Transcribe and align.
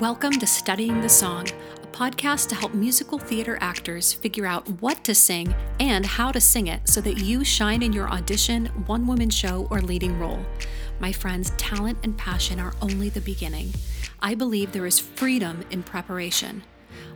Welcome 0.00 0.32
to 0.38 0.46
Studying 0.46 1.02
the 1.02 1.10
Song, 1.10 1.46
a 1.82 1.86
podcast 1.88 2.48
to 2.48 2.54
help 2.54 2.72
musical 2.72 3.18
theater 3.18 3.58
actors 3.60 4.14
figure 4.14 4.46
out 4.46 4.66
what 4.80 5.04
to 5.04 5.14
sing 5.14 5.54
and 5.78 6.06
how 6.06 6.32
to 6.32 6.40
sing 6.40 6.68
it 6.68 6.88
so 6.88 7.02
that 7.02 7.18
you 7.18 7.44
shine 7.44 7.82
in 7.82 7.92
your 7.92 8.08
audition, 8.08 8.64
one 8.86 9.06
woman 9.06 9.28
show, 9.28 9.68
or 9.70 9.82
leading 9.82 10.18
role. 10.18 10.42
My 11.00 11.12
friends, 11.12 11.50
talent 11.58 11.98
and 12.02 12.16
passion 12.16 12.58
are 12.58 12.72
only 12.80 13.10
the 13.10 13.20
beginning. 13.20 13.74
I 14.22 14.34
believe 14.34 14.72
there 14.72 14.86
is 14.86 14.98
freedom 14.98 15.66
in 15.70 15.82
preparation. 15.82 16.62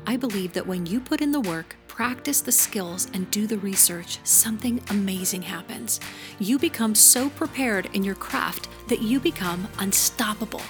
I 0.07 0.19
believe 0.19 0.53
that 0.53 0.67
when 0.67 0.85
you 0.85 1.01
put 1.01 1.23
in 1.23 1.33
the 1.33 1.41
work, 1.41 1.77
practice 1.89 2.43
the 2.43 2.53
skills, 2.53 3.09
and 3.15 3.31
do 3.31 3.47
the 3.47 3.57
research, 3.57 4.19
something 4.25 4.83
amazing 4.91 5.41
happens. 5.41 6.01
You 6.39 6.59
become 6.59 6.95
so 6.95 7.31
prepared 7.31 7.89
in 7.95 8.05
your 8.05 8.15
craft 8.15 8.69
that 8.91 9.01
you 9.01 9.21
become 9.21 9.69
unstoppable. 9.79 10.61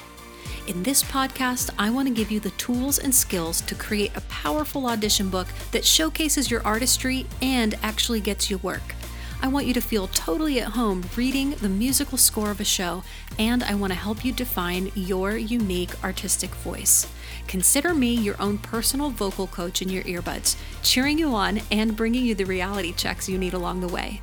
In 0.66 0.82
this 0.82 1.02
podcast, 1.02 1.68
I 1.78 1.90
want 1.90 2.08
to 2.08 2.14
give 2.14 2.30
you 2.30 2.40
the 2.40 2.48
tools 2.52 2.98
and 2.98 3.14
skills 3.14 3.60
to 3.62 3.74
create 3.74 4.16
a 4.16 4.22
powerful 4.22 4.86
audition 4.86 5.28
book 5.28 5.46
that 5.72 5.84
showcases 5.84 6.50
your 6.50 6.62
artistry 6.64 7.26
and 7.42 7.74
actually 7.82 8.20
gets 8.20 8.48
you 8.48 8.56
work. 8.58 8.94
I 9.42 9.48
want 9.48 9.66
you 9.66 9.74
to 9.74 9.82
feel 9.82 10.08
totally 10.08 10.60
at 10.60 10.68
home 10.68 11.04
reading 11.16 11.50
the 11.50 11.68
musical 11.68 12.16
score 12.16 12.50
of 12.50 12.60
a 12.60 12.64
show, 12.64 13.04
and 13.38 13.62
I 13.62 13.74
want 13.74 13.92
to 13.92 13.98
help 13.98 14.24
you 14.24 14.32
define 14.32 14.90
your 14.94 15.36
unique 15.36 16.02
artistic 16.02 16.54
voice. 16.54 17.12
Consider 17.46 17.92
me 17.92 18.14
your 18.14 18.40
own 18.40 18.56
personal 18.56 19.10
vocal 19.10 19.46
coach 19.46 19.82
in 19.82 19.90
your 19.90 20.04
earbuds, 20.04 20.56
cheering 20.82 21.18
you 21.18 21.34
on 21.34 21.60
and 21.70 21.94
bringing 21.94 22.24
you 22.24 22.34
the 22.34 22.44
reality 22.44 22.94
checks 22.94 23.28
you 23.28 23.36
need 23.36 23.52
along 23.52 23.80
the 23.80 23.88
way. 23.88 24.22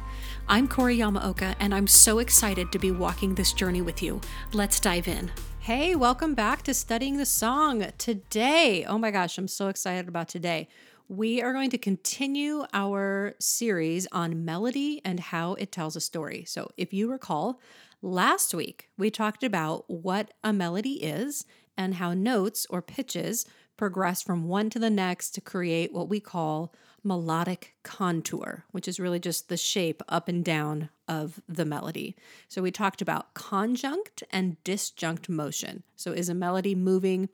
I'm 0.50 0.68
Corey 0.68 0.98
Yamaoka, 0.98 1.54
and 1.60 1.72
I'm 1.72 1.88
so 1.88 2.18
excited 2.18 2.72
to 2.72 2.80
be 2.80 2.90
walking 2.90 3.36
this 3.36 3.54
journey 3.54 3.84
with 3.84 4.02
you. 4.02 4.22
Let's 4.54 4.80
dive 4.80 5.08
in. 5.08 5.30
Hey, 5.66 5.96
welcome 5.96 6.34
back 6.34 6.64
to 6.64 6.74
Studying 6.74 7.18
the 7.18 7.26
Song. 7.26 7.86
Today, 8.00 8.84
oh 8.84 8.98
my 8.98 9.12
gosh, 9.12 9.38
I'm 9.38 9.48
so 9.48 9.68
excited 9.68 10.08
about 10.08 10.28
today. 10.28 10.68
We 11.08 11.40
are 11.40 11.54
going 11.54 11.70
to 11.70 11.78
continue 11.78 12.66
our 12.74 13.36
series 13.40 14.08
on 14.12 14.44
melody 14.44 15.02
and 15.06 15.20
how 15.20 15.54
it 15.54 15.72
tells 15.72 15.96
a 15.96 16.02
story. 16.02 16.46
So, 16.48 16.72
if 16.78 16.94
you 16.94 17.12
recall, 17.12 17.62
last 18.02 18.56
week 18.56 18.90
we 18.98 19.12
talked 19.12 19.44
about 19.44 19.88
what 19.88 20.34
a 20.44 20.52
melody 20.52 20.94
is 20.94 21.46
and 21.78 21.94
how 21.94 22.16
notes 22.16 22.66
or 22.72 22.82
pitches 22.82 23.46
progress 23.78 24.24
from 24.24 24.48
one 24.48 24.72
to 24.72 24.80
the 24.80 24.90
next 24.90 25.30
to 25.36 25.42
create 25.42 25.94
what 25.94 26.10
we 26.10 26.20
call 26.20 26.74
melodic 27.04 27.76
contour, 27.84 28.66
which 28.72 28.88
is 28.88 29.00
really 29.00 29.20
just 29.20 29.50
the 29.50 29.58
shape 29.58 30.02
up 30.08 30.28
and 30.28 30.46
down 30.46 30.90
of 31.08 31.42
the 31.48 31.66
melody. 31.66 32.16
So 32.48 32.62
we 32.62 32.72
talked 32.72 33.02
about 33.02 33.34
conjunct 33.34 34.24
and 34.32 34.58
disjunct 34.64 35.28
motion. 35.28 35.84
So 35.96 36.12
is 36.12 36.30
a 36.30 36.36
melody 36.36 36.76
moving 36.76 37.30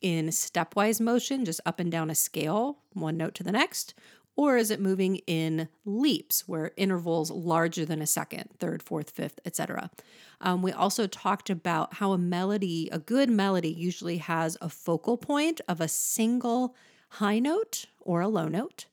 in 0.00 0.28
stepwise 0.28 1.00
motion, 1.00 1.44
just 1.44 1.60
up 1.64 1.78
and 1.78 1.90
down 1.90 2.10
a 2.10 2.14
scale, 2.14 2.78
one 2.92 3.16
note 3.16 3.34
to 3.36 3.44
the 3.44 3.52
next? 3.52 3.94
Or 4.34 4.56
is 4.56 4.70
it 4.70 4.80
moving 4.80 5.16
in 5.26 5.68
leaps, 5.84 6.48
where 6.48 6.72
intervals 6.76 7.30
larger 7.30 7.84
than 7.84 8.00
a 8.00 8.06
second, 8.06 8.48
third, 8.58 8.82
fourth, 8.82 9.10
fifth, 9.10 9.38
etc.? 9.44 9.90
Um, 10.40 10.62
we 10.62 10.72
also 10.72 11.06
talked 11.06 11.50
about 11.50 11.94
how 11.94 12.12
a 12.12 12.18
melody, 12.18 12.88
a 12.90 12.98
good 12.98 13.28
melody, 13.28 13.70
usually 13.70 14.16
has 14.18 14.56
a 14.60 14.70
focal 14.70 15.18
point 15.18 15.60
of 15.68 15.80
a 15.80 15.88
single 15.88 16.74
high 17.10 17.38
note 17.38 17.86
or 18.00 18.22
a 18.22 18.28
low 18.28 18.48
note. 18.48 18.86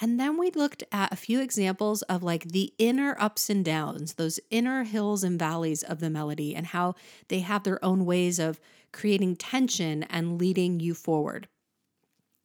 And 0.00 0.18
then 0.18 0.38
we 0.38 0.50
looked 0.52 0.84
at 0.92 1.12
a 1.12 1.16
few 1.16 1.40
examples 1.40 2.02
of 2.02 2.22
like 2.22 2.44
the 2.44 2.72
inner 2.78 3.16
ups 3.18 3.50
and 3.50 3.64
downs, 3.64 4.14
those 4.14 4.38
inner 4.50 4.84
hills 4.84 5.24
and 5.24 5.38
valleys 5.38 5.82
of 5.82 5.98
the 5.98 6.10
melody, 6.10 6.54
and 6.54 6.66
how 6.66 6.94
they 7.28 7.40
have 7.40 7.64
their 7.64 7.84
own 7.84 8.04
ways 8.04 8.38
of 8.38 8.60
creating 8.92 9.36
tension 9.36 10.04
and 10.04 10.38
leading 10.38 10.78
you 10.78 10.94
forward. 10.94 11.48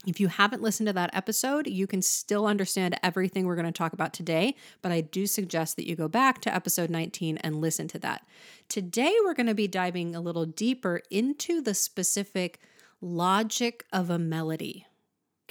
If 0.06 0.20
you 0.20 0.28
haven't 0.28 0.62
listened 0.62 0.88
to 0.88 0.94
that 0.94 1.12
episode, 1.14 1.68
you 1.68 1.88
can 1.88 2.02
still 2.02 2.46
understand 2.46 3.00
everything 3.02 3.46
we're 3.46 3.56
going 3.56 3.68
to 3.68 3.72
talk 3.72 3.94
about 3.94 4.14
today, 4.14 4.56
but 4.82 4.92
I 4.92 5.00
do 5.00 5.26
suggest 5.26 5.78
that 5.78 5.88
you 5.88 5.96
go 5.96 6.10
back 6.10 6.42
to 6.42 6.54
episode 6.54 6.90
19 6.90 7.38
and 7.38 7.62
listen 7.62 7.88
to 7.90 8.00
that. 8.00 8.26
Today, 8.68 9.16
we're 9.24 9.34
going 9.34 9.48
to 9.48 9.54
be 9.54 9.68
diving 9.68 10.14
a 10.14 10.20
little 10.20 10.46
deeper 10.46 11.02
into 11.10 11.62
the 11.62 11.74
specific 11.74 12.60
logic 13.00 13.86
of 13.94 14.10
a 14.10 14.20
melody. 14.20 14.86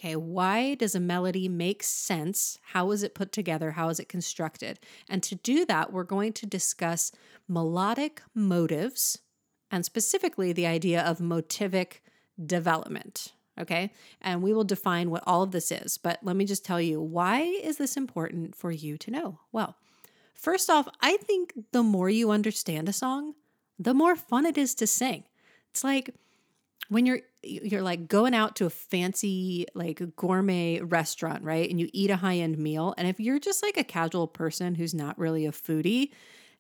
Okay, 0.03 0.17
why 0.17 0.75
does 0.75 0.97
a 0.97 1.01
melody 1.01 1.49
make 1.49 1.85
sense? 1.85 2.59
How 2.73 2.91
is 2.91 3.05
it 3.05 3.15
put 3.15 3.31
together? 3.31 3.71
How 3.71 3.89
is 3.89 4.01
it 4.01 4.09
constructed? 4.09 4.81
And 5.09 5.23
to 5.23 5.37
do 5.37 5.65
that, 5.67 5.93
we're 5.93 6.03
going 6.03 6.33
to 6.33 6.47
discuss 6.47 7.13
melodic 7.47 8.21
motives 8.35 9.21
and 9.71 9.85
specifically 9.85 10.53
the 10.53 10.67
idea 10.67 11.03
of 11.03 11.19
motivic 11.19 12.01
development. 12.45 13.33
Okay, 13.61 13.93
and 14.21 14.43
we 14.43 14.53
will 14.53 14.65
define 14.65 15.09
what 15.09 15.23
all 15.25 15.45
of 15.45 15.53
this 15.53 15.71
is. 15.71 15.99
But 15.99 16.19
let 16.25 16.35
me 16.35 16.47
just 16.47 16.65
tell 16.65 16.81
you 16.81 17.01
why 17.01 17.43
is 17.43 17.77
this 17.77 17.97
important 17.97 18.57
for 18.57 18.73
you 18.73 18.99
to 18.99 19.11
know? 19.13 19.39
Well, 19.53 19.77
first 20.35 20.69
off, 20.69 20.89
I 21.01 21.17
think 21.19 21.53
the 21.71 21.85
more 21.85 22.11
you 22.11 22.33
understand 22.33 22.89
a 22.89 22.93
song, 22.93 23.35
the 23.79 23.95
more 23.95 24.17
fun 24.17 24.47
it 24.47 24.59
is 24.59 24.75
to 24.77 24.87
sing. 24.89 25.25
It's 25.71 25.85
like, 25.85 26.11
when 26.89 27.07
you're 27.07 27.21
you're 27.43 27.83
like 27.83 28.07
going 28.07 28.35
out 28.35 28.57
to 28.57 28.67
a 28.67 28.71
fancy 28.71 29.67
like 29.75 30.01
gourmet 30.17 30.81
restaurant, 30.81 31.43
right? 31.43 31.69
And 31.69 31.81
you 31.81 31.89
eat 31.93 32.11
a 32.11 32.17
high-end 32.17 32.59
meal, 32.59 32.95
and 32.97 33.09
if 33.09 33.19
you're 33.19 33.41
just 33.41 33.63
like 33.63 33.77
a 33.77 33.85
casual 33.85 34.27
person 34.27 34.75
who's 34.75 34.95
not 34.95 35.19
really 35.19 35.47
a 35.47 35.53
foodie 35.53 36.11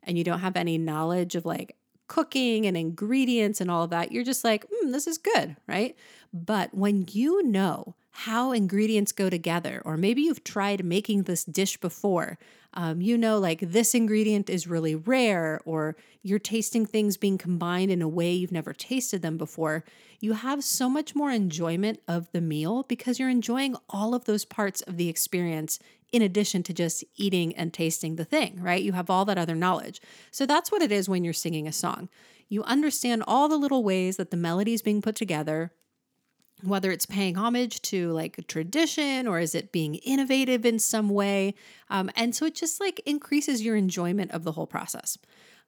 and 0.02 0.18
you 0.18 0.24
don't 0.24 0.40
have 0.40 0.56
any 0.56 0.78
knowledge 0.78 1.34
of 1.36 1.44
like 1.44 1.76
cooking 2.08 2.66
and 2.66 2.76
ingredients 2.76 3.60
and 3.60 3.70
all 3.70 3.84
of 3.84 3.90
that, 3.90 4.12
you're 4.12 4.24
just 4.24 4.44
like, 4.44 4.66
mm, 4.68 4.92
this 4.92 5.06
is 5.06 5.18
good, 5.18 5.56
right? 5.66 5.96
But 6.32 6.74
when 6.74 7.06
you 7.10 7.42
know 7.44 7.94
how 8.10 8.52
ingredients 8.52 9.12
go 9.12 9.30
together, 9.30 9.80
or 9.84 9.96
maybe 9.96 10.22
you've 10.22 10.44
tried 10.44 10.84
making 10.84 11.22
this 11.22 11.44
dish 11.44 11.78
before, 11.78 12.38
um, 12.74 13.00
you 13.00 13.18
know, 13.18 13.38
like 13.38 13.60
this 13.60 13.94
ingredient 13.94 14.48
is 14.48 14.66
really 14.66 14.94
rare, 14.94 15.60
or 15.64 15.96
you're 16.22 16.38
tasting 16.38 16.86
things 16.86 17.16
being 17.16 17.38
combined 17.38 17.90
in 17.90 18.02
a 18.02 18.08
way 18.08 18.32
you've 18.32 18.52
never 18.52 18.72
tasted 18.72 19.22
them 19.22 19.36
before, 19.36 19.84
you 20.20 20.34
have 20.34 20.62
so 20.62 20.88
much 20.88 21.14
more 21.14 21.30
enjoyment 21.30 22.00
of 22.06 22.30
the 22.32 22.40
meal 22.40 22.84
because 22.84 23.18
you're 23.18 23.28
enjoying 23.28 23.76
all 23.90 24.14
of 24.14 24.24
those 24.24 24.44
parts 24.44 24.80
of 24.82 24.96
the 24.96 25.08
experience 25.08 25.78
in 26.12 26.22
addition 26.22 26.62
to 26.62 26.72
just 26.72 27.04
eating 27.16 27.54
and 27.56 27.72
tasting 27.72 28.16
the 28.16 28.24
thing, 28.24 28.60
right? 28.60 28.82
You 28.82 28.92
have 28.92 29.10
all 29.10 29.24
that 29.24 29.38
other 29.38 29.54
knowledge. 29.54 30.00
So 30.30 30.46
that's 30.46 30.70
what 30.70 30.82
it 30.82 30.92
is 30.92 31.08
when 31.08 31.24
you're 31.24 31.32
singing 31.32 31.66
a 31.66 31.72
song. 31.72 32.08
You 32.48 32.62
understand 32.64 33.24
all 33.26 33.48
the 33.48 33.56
little 33.56 33.82
ways 33.82 34.18
that 34.18 34.30
the 34.30 34.36
melody 34.36 34.74
is 34.74 34.82
being 34.82 35.00
put 35.00 35.16
together, 35.16 35.72
whether 36.62 36.90
it's 36.90 37.06
paying 37.06 37.36
homage 37.36 37.82
to 37.82 38.12
like 38.12 38.46
tradition 38.46 39.26
or 39.26 39.38
is 39.40 39.54
it 39.54 39.72
being 39.72 39.96
innovative 39.96 40.64
in 40.64 40.78
some 40.78 41.08
way. 41.08 41.54
Um, 41.90 42.10
and 42.16 42.34
so 42.34 42.46
it 42.46 42.54
just 42.54 42.80
like 42.80 43.00
increases 43.04 43.62
your 43.62 43.76
enjoyment 43.76 44.30
of 44.30 44.44
the 44.44 44.52
whole 44.52 44.66
process. 44.66 45.18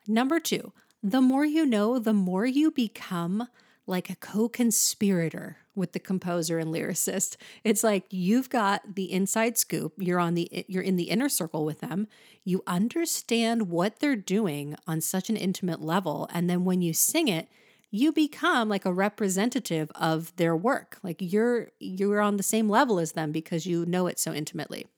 Number 0.06 0.38
two, 0.38 0.72
the 1.02 1.20
more 1.20 1.44
you 1.44 1.66
know, 1.66 1.98
the 1.98 2.12
more 2.12 2.46
you 2.46 2.70
become 2.70 3.48
like 3.86 4.08
a 4.08 4.16
co 4.16 4.48
conspirator 4.48 5.58
with 5.74 5.92
the 5.92 5.98
composer 5.98 6.58
and 6.58 6.72
lyricist. 6.72 7.36
It's 7.64 7.82
like 7.82 8.04
you've 8.10 8.48
got 8.48 8.94
the 8.94 9.12
inside 9.12 9.58
scoop. 9.58 9.92
You're 9.98 10.20
on 10.20 10.34
the 10.34 10.64
you're 10.68 10.82
in 10.82 10.96
the 10.96 11.10
inner 11.10 11.28
circle 11.28 11.64
with 11.64 11.80
them. 11.80 12.06
You 12.44 12.62
understand 12.66 13.68
what 13.68 13.98
they're 13.98 14.16
doing 14.16 14.76
on 14.86 15.00
such 15.00 15.28
an 15.28 15.36
intimate 15.36 15.82
level 15.82 16.28
and 16.32 16.48
then 16.48 16.64
when 16.64 16.80
you 16.80 16.92
sing 16.92 17.28
it, 17.28 17.48
you 17.94 18.10
become 18.10 18.68
like 18.68 18.84
a 18.84 18.92
representative 18.92 19.88
of 19.94 20.34
their 20.34 20.56
work. 20.56 20.98
Like 21.04 21.18
you're 21.20 21.68
you're 21.78 22.20
on 22.20 22.38
the 22.38 22.42
same 22.42 22.68
level 22.68 22.98
as 22.98 23.12
them 23.12 23.30
because 23.30 23.66
you 23.66 23.86
know 23.86 24.08
it 24.08 24.18
so 24.18 24.34
intimately. 24.34 24.88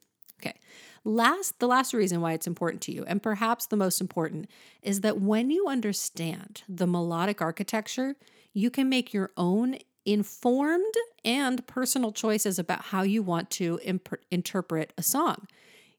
Okay. 0.40 0.54
Last 1.04 1.58
the 1.58 1.68
last 1.68 1.92
reason 1.92 2.22
why 2.22 2.32
it's 2.32 2.46
important 2.46 2.80
to 2.84 2.92
you 2.92 3.04
and 3.06 3.22
perhaps 3.22 3.66
the 3.66 3.76
most 3.76 4.00
important 4.00 4.48
is 4.80 5.02
that 5.02 5.20
when 5.20 5.50
you 5.50 5.68
understand 5.68 6.62
the 6.70 6.86
melodic 6.86 7.42
architecture, 7.42 8.16
you 8.54 8.70
can 8.70 8.88
make 8.88 9.12
your 9.12 9.30
own 9.36 9.76
informed 10.06 10.94
and 11.22 11.66
personal 11.66 12.12
choices 12.12 12.58
about 12.58 12.86
how 12.86 13.02
you 13.02 13.22
want 13.22 13.50
to 13.50 13.78
imp- 13.84 14.24
interpret 14.30 14.94
a 14.96 15.02
song. 15.02 15.46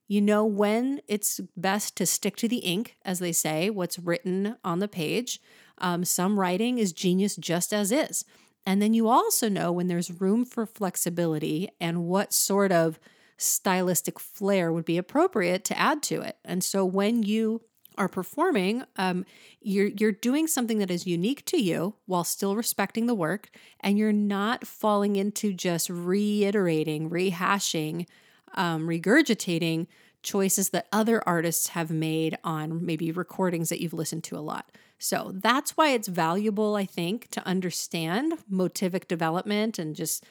You 0.07 0.21
know 0.21 0.45
when 0.45 1.01
it's 1.07 1.41
best 1.55 1.95
to 1.97 2.07
stick 2.07 2.37
to 2.37 2.47
the 2.47 2.59
ink, 2.59 2.95
as 3.05 3.19
they 3.19 3.33
say, 3.33 3.69
what's 3.69 3.99
written 3.99 4.55
on 4.63 4.79
the 4.79 4.87
page. 4.87 5.39
Um, 5.79 6.03
some 6.05 6.39
writing 6.39 6.77
is 6.77 6.93
genius 6.93 7.35
just 7.35 7.73
as 7.73 7.91
is. 7.91 8.25
And 8.65 8.81
then 8.81 8.93
you 8.93 9.07
also 9.07 9.47
know 9.47 9.71
when 9.71 9.87
there's 9.87 10.19
room 10.19 10.43
for 10.43 10.65
flexibility 10.65 11.69
and 11.79 12.05
what 12.05 12.33
sort 12.33 12.71
of 12.71 12.99
stylistic 13.37 14.19
flair 14.19 14.73
would 14.73 14.85
be 14.85 14.97
appropriate 14.97 15.63
to 15.65 15.79
add 15.79 16.03
to 16.03 16.21
it. 16.21 16.37
And 16.43 16.63
so 16.63 16.83
when 16.83 17.23
you 17.23 17.61
are 17.97 18.07
performing, 18.07 18.83
um, 18.97 19.25
you're 19.61 19.87
you're 19.87 20.11
doing 20.11 20.47
something 20.47 20.79
that 20.79 20.91
is 20.91 21.07
unique 21.07 21.45
to 21.45 21.61
you 21.61 21.95
while 22.05 22.23
still 22.23 22.55
respecting 22.55 23.07
the 23.07 23.15
work, 23.15 23.49
and 23.79 23.97
you're 23.97 24.13
not 24.13 24.67
falling 24.67 25.15
into 25.15 25.53
just 25.53 25.89
reiterating, 25.89 27.09
rehashing, 27.09 28.05
um, 28.53 28.87
regurgitating 28.87 29.87
choices 30.21 30.69
that 30.69 30.87
other 30.91 31.23
artists 31.27 31.69
have 31.69 31.89
made 31.89 32.37
on 32.43 32.85
maybe 32.85 33.11
recordings 33.11 33.69
that 33.69 33.81
you've 33.81 33.93
listened 33.93 34.23
to 34.25 34.37
a 34.37 34.39
lot. 34.39 34.71
So 34.99 35.31
that's 35.33 35.77
why 35.77 35.91
it's 35.91 36.07
valuable, 36.07 36.75
I 36.75 36.85
think, 36.85 37.29
to 37.31 37.45
understand 37.45 38.33
motivic 38.51 39.07
development 39.07 39.77
and 39.77 39.95
just 39.95 40.25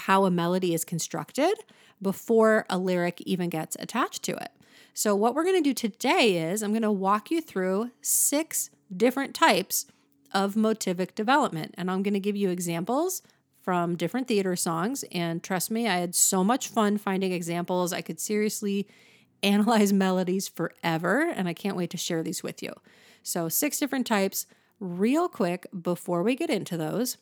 how 0.00 0.24
a 0.24 0.30
melody 0.30 0.72
is 0.72 0.84
constructed 0.84 1.54
before 2.00 2.64
a 2.70 2.78
lyric 2.78 3.20
even 3.22 3.48
gets 3.48 3.76
attached 3.80 4.22
to 4.24 4.32
it. 4.36 4.52
So, 4.92 5.16
what 5.16 5.34
we're 5.34 5.44
going 5.44 5.60
to 5.60 5.68
do 5.68 5.74
today 5.74 6.36
is 6.50 6.62
I'm 6.62 6.70
going 6.70 6.82
to 6.82 6.92
walk 6.92 7.30
you 7.30 7.40
through 7.40 7.90
six 8.00 8.70
different 8.96 9.34
types 9.34 9.86
of 10.32 10.54
motivic 10.54 11.16
development, 11.16 11.74
and 11.76 11.90
I'm 11.90 12.02
going 12.04 12.14
to 12.14 12.20
give 12.20 12.36
you 12.36 12.50
examples 12.50 13.22
from 13.60 13.96
different 13.96 14.28
theater 14.28 14.54
songs. 14.54 15.04
And 15.10 15.42
trust 15.42 15.70
me, 15.70 15.88
I 15.88 15.96
had 15.96 16.14
so 16.14 16.44
much 16.44 16.68
fun 16.68 16.98
finding 16.98 17.32
examples. 17.32 17.92
I 17.92 18.02
could 18.02 18.20
seriously 18.20 18.86
analyze 19.42 19.92
melodies 19.92 20.46
forever, 20.46 21.28
and 21.28 21.48
I 21.48 21.54
can't 21.54 21.76
wait 21.76 21.90
to 21.90 21.96
share 21.96 22.22
these 22.22 22.42
with 22.42 22.62
you. 22.62 22.72
So, 23.24 23.48
six 23.48 23.78
different 23.78 24.06
types. 24.06 24.46
Real 24.78 25.28
quick, 25.28 25.66
before 25.82 26.22
we 26.22 26.36
get 26.36 26.50
into 26.50 26.76
those, 26.76 27.16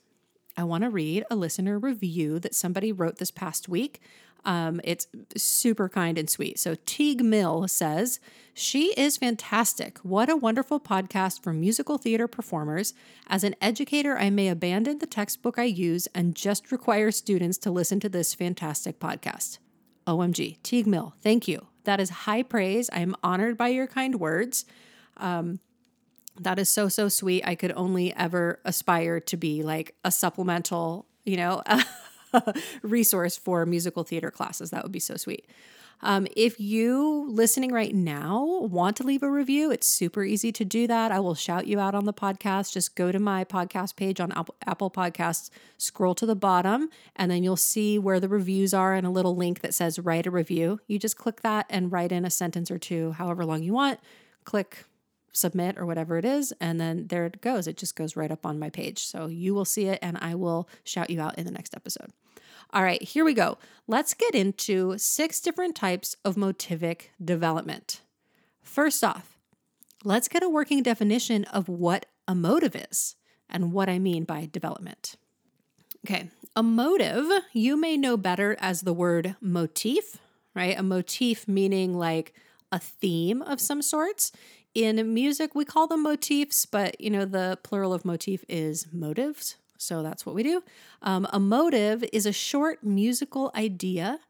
I 0.57 0.65
want 0.65 0.83
to 0.83 0.91
read 0.91 1.25
a 1.31 1.37
listener 1.37 1.79
review 1.79 2.39
that 2.41 2.55
somebody 2.55 2.93
wrote 2.93 3.17
this 3.17 3.31
past 3.31 3.69
week. 3.69 4.01
Um, 4.45 4.81
it's 4.83 5.07
super 5.37 5.89
kind 5.89 6.19
and 6.19 6.29
sweet. 6.29 6.59
So, 6.59 6.75
Teague 6.85 7.23
Mill 7.23 7.69
says, 7.69 8.19
She 8.53 8.93
is 8.95 9.17
fantastic. 9.17 9.99
What 9.99 10.29
a 10.29 10.37
wonderful 10.37 10.81
podcast 10.81 11.41
for 11.41 11.53
musical 11.53 11.99
theater 11.99 12.27
performers. 12.27 12.95
As 13.29 13.45
an 13.45 13.55
educator, 13.63 14.19
I 14.19 14.29
may 14.29 14.49
abandon 14.49 14.99
the 14.99 15.07
textbook 15.07 15.57
I 15.57 15.65
use 15.65 16.09
and 16.15 16.35
just 16.35 16.73
require 16.73 17.13
students 17.13 17.59
to 17.59 17.71
listen 17.71 18.01
to 18.01 18.09
this 18.09 18.35
fantastic 18.35 18.99
podcast. 18.99 19.59
OMG, 20.09 20.61
Teague 20.65 20.89
Mill, 20.89 21.15
thank 21.21 21.47
you. 21.47 21.69
That 21.85 22.01
is 22.01 22.11
high 22.11 22.43
praise. 22.43 22.91
I 22.93 23.01
am 23.01 23.15
honored 23.23 23.57
by 23.57 23.69
your 23.69 23.87
kind 23.87 24.19
words. 24.19 24.65
Um, 25.17 25.61
that 26.41 26.59
is 26.59 26.69
so, 26.69 26.89
so 26.89 27.09
sweet. 27.09 27.47
I 27.47 27.55
could 27.55 27.73
only 27.73 28.15
ever 28.15 28.61
aspire 28.65 29.21
to 29.21 29.37
be 29.37 29.63
like 29.63 29.95
a 30.05 30.11
supplemental, 30.11 31.07
you 31.25 31.37
know, 31.37 31.63
resource 32.83 33.37
for 33.37 33.67
musical 33.67 34.05
theater 34.05 34.31
classes. 34.31 34.71
That 34.71 34.83
would 34.83 34.93
be 34.93 35.01
so 35.01 35.17
sweet. 35.17 35.47
Um, 36.05 36.27
if 36.37 36.59
you 36.59 37.29
listening 37.31 37.71
right 37.71 37.95
now 37.95 38.45
want 38.63 38.97
to 38.97 39.05
leave 39.05 39.23
a 39.23 39.31
review, 39.31 39.71
it's 39.71 39.87
super 39.87 40.25
easy 40.25 40.51
to 40.51 40.65
do 40.65 40.89
that. 40.89 41.13
I 41.13 41.21
will 41.21 41.37
shout 41.37 41.69
you 41.69 41.79
out 41.79 41.95
on 41.95 42.07
the 42.07 42.13
podcast. 42.13 42.73
Just 42.73 42.97
go 42.97 43.13
to 43.13 43.21
my 43.21 43.45
podcast 43.45 43.95
page 43.95 44.19
on 44.19 44.33
Apple, 44.67 44.91
Podcasts, 44.91 45.49
scroll 45.79 46.17
to 46.17 46.27
the 46.27 46.35
bottom, 46.35 46.89
and 47.15 47.31
then 47.31 47.45
you'll 47.45 47.57
see 47.57 48.01
where 48.01 48.19
the 48.19 48.29
reviews 48.29 48.75
are 48.75 48.95
and 48.95 49.07
a 49.07 49.11
little 49.11 49.37
link 49.37 49.61
that 49.61 49.75
says 49.75 50.01
write 50.01 50.27
a 50.27 50.31
review. 50.31 50.81
You 50.89 50.99
just 50.99 51.17
click 51.17 51.43
that 51.43 51.67
and 51.71 51.93
write 51.93 52.11
in 52.11 52.25
a 52.25 52.31
sentence 52.31 52.69
or 52.69 52.79
two, 52.79 53.13
however 53.13 53.45
long 53.45 53.63
you 53.63 53.73
want. 53.73 54.01
Click 54.45 54.87
submit 55.33 55.79
or 55.79 55.87
whatever 55.87 56.19
it 56.19 56.25
is. 56.25 56.53
And 56.61 56.81
then 56.81 57.07
there 57.09 57.27
it 57.27 57.41
goes. 57.41 57.67
It 57.67 57.77
just 57.77 57.97
goes 57.97 58.17
right 58.17 58.31
up 58.31 58.47
on 58.47 58.59
my 58.59 58.71
page. 58.71 59.05
So 59.05 59.27
you 59.27 59.55
will 59.55 59.65
see 59.65 59.87
it 59.87 59.99
and 60.03 60.19
I 60.21 60.35
will 60.35 60.69
shout 60.85 61.11
you 61.11 61.21
out 61.21 61.39
in 61.39 61.45
the 61.45 61.53
next 61.53 61.75
episode. 61.75 62.13
All 62.73 62.83
right, 62.83 63.03
here 63.03 63.25
we 63.25 63.35
go. 63.35 63.59
Let's 63.87 64.15
get 64.15 64.35
into 64.35 64.97
six 64.97 65.41
different 65.41 65.77
types 65.77 66.17
of 66.25 66.37
motivic 66.37 67.09
development. 67.23 68.01
First 68.63 69.05
off, 69.05 69.37
let's 70.05 70.29
get 70.29 70.43
a 70.43 70.49
working 70.49 70.83
definition 70.83 71.45
of 71.45 71.69
what 71.69 72.07
a 72.27 72.35
motive 72.35 72.75
is 72.75 73.17
and 73.51 73.73
what 73.73 73.89
I 73.89 73.99
mean 73.99 74.25
by 74.25 74.49
development. 74.51 75.17
Okay, 76.07 76.31
a 76.57 76.63
motive 76.63 77.31
you 77.53 77.77
may 77.77 77.97
know 77.97 78.17
better 78.17 78.57
as 78.59 78.81
the 78.81 78.95
word 78.95 79.37
motif, 79.41 80.19
right? 80.55 80.79
A 80.79 80.83
motif 80.83 81.47
meaning 81.47 81.95
like 81.95 82.33
a 82.73 82.79
theme 82.79 83.43
of 83.43 83.61
some 83.61 83.83
sorts. 83.83 84.33
In 84.75 85.13
music, 85.13 85.55
we 85.55 85.65
call 85.65 85.87
them 85.87 86.03
motifs, 86.03 86.65
but 86.65 86.99
you 87.01 87.11
know, 87.11 87.25
the 87.25 87.59
plural 87.63 87.93
of 87.93 88.05
motif 88.05 88.45
is 88.49 88.87
motives. 88.93 89.57
So 89.77 90.03
that's 90.03 90.25
what 90.25 90.35
we 90.35 90.43
do. 90.43 90.63
Um, 91.03 91.27
a 91.33 91.41
motive 91.41 92.05
is 92.13 92.25
a 92.25 92.33
short 92.33 92.85
musical 92.85 93.51
idea 93.55 94.21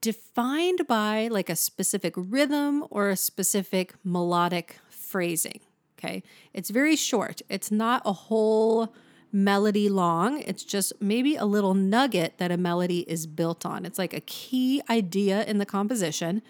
defined 0.00 0.86
by 0.86 1.28
like 1.28 1.50
a 1.50 1.56
specific 1.56 2.14
rhythm 2.16 2.84
or 2.90 3.08
a 3.10 3.16
specific 3.16 3.94
melodic 4.04 4.78
phrasing. 4.88 5.60
Okay. 5.98 6.22
It's 6.54 6.70
very 6.70 6.94
short, 6.94 7.42
it's 7.48 7.70
not 7.70 8.02
a 8.04 8.12
whole 8.12 8.94
melody 9.32 9.88
long. 9.88 10.40
It's 10.42 10.62
just 10.64 10.92
maybe 11.00 11.36
a 11.36 11.44
little 11.44 11.74
nugget 11.74 12.38
that 12.38 12.50
a 12.50 12.56
melody 12.56 13.00
is 13.00 13.26
built 13.26 13.66
on. 13.66 13.84
It's 13.84 13.98
like 13.98 14.14
a 14.14 14.20
key 14.20 14.80
idea 14.88 15.44
in 15.44 15.58
the 15.58 15.66
composition. 15.66 16.42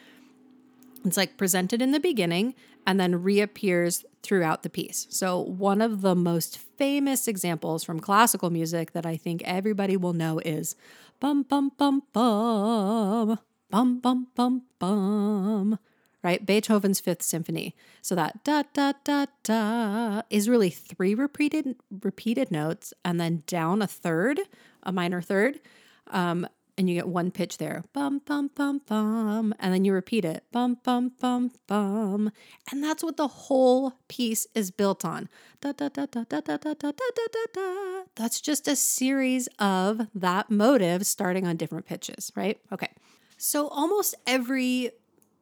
It's 1.05 1.17
like 1.17 1.37
presented 1.37 1.81
in 1.81 1.93
the 1.93 2.00
beginning 2.00 2.55
and 2.87 3.00
then 3.00 3.23
reappears 3.23 4.05
throughout 4.23 4.62
the 4.62 4.71
piece. 4.71 5.06
So, 5.11 5.41
one 5.41 5.81
of 5.81 6.00
the 6.00 6.15
most 6.15 6.59
famous 6.59 7.29
examples 7.29 7.85
from 7.85 8.00
classical 8.00 8.50
music 8.50 8.93
that 8.93 9.06
I 9.06 9.17
think 9.17 9.43
everybody 9.44 9.97
will 9.97 10.12
know 10.12 10.38
is 10.38 10.77
bum 11.21 11.43
bum 11.43 11.73
bum 11.77 12.03
bum 12.12 13.38
bum 13.71 14.00
bum 14.00 14.27
bum 14.35 14.62
bum 14.79 15.79
right? 16.27 16.44
Beethoven's 16.44 16.99
Fifth 16.99 17.23
Symphony. 17.23 17.77
So 18.03 18.17
that 18.17 18.43
da 18.43 18.65
da 18.73 18.94
da 19.05 19.27
da 19.44 20.23
is 20.29 20.49
really 20.49 20.71
three 20.71 21.15
repeated 21.15 21.77
repeated 22.03 22.50
notes 22.50 22.93
and 23.05 23.21
then 23.21 23.44
down 23.47 23.81
a 23.81 23.87
third, 23.87 24.41
a 24.83 24.91
minor 24.91 25.23
third. 25.23 25.61
Um, 26.09 26.49
and 26.78 26.88
you 26.88 26.94
get 26.94 27.08
one 27.08 27.31
pitch 27.31 27.58
there, 27.58 27.84
bum, 27.93 28.20
bum, 28.26 28.50
bum, 28.55 28.82
bum, 28.87 29.55
and 29.58 29.73
then 29.73 29.84
you 29.84 29.93
repeat 29.93 30.25
it, 30.25 30.44
bum, 30.52 30.78
bum, 30.84 31.12
bum, 31.20 31.50
bum. 31.67 32.31
And 32.70 32.82
that's 32.82 33.02
what 33.02 33.17
the 33.17 33.28
whole 33.28 33.94
piece 34.08 34.46
is 34.55 34.70
built 34.70 35.05
on. 35.05 35.28
Da, 35.61 35.73
da, 35.73 35.88
da, 35.88 36.06
da, 36.06 36.25
da, 36.25 36.40
da, 36.40 36.56
da, 36.56 36.75
da, 36.75 36.93
da, 36.93 37.26
da, 37.32 37.44
da. 37.52 38.02
That's 38.14 38.40
just 38.40 38.69
a 38.69 38.76
series 38.76 39.49
of 39.58 40.08
that 40.14 40.50
motive 40.50 41.06
starting 41.06 41.46
on 41.46 41.56
different 41.56 41.87
pitches, 41.87 42.31
right? 42.37 42.61
Okay. 42.70 42.90
So 43.38 43.69
almost 43.69 44.14
every 44.26 44.90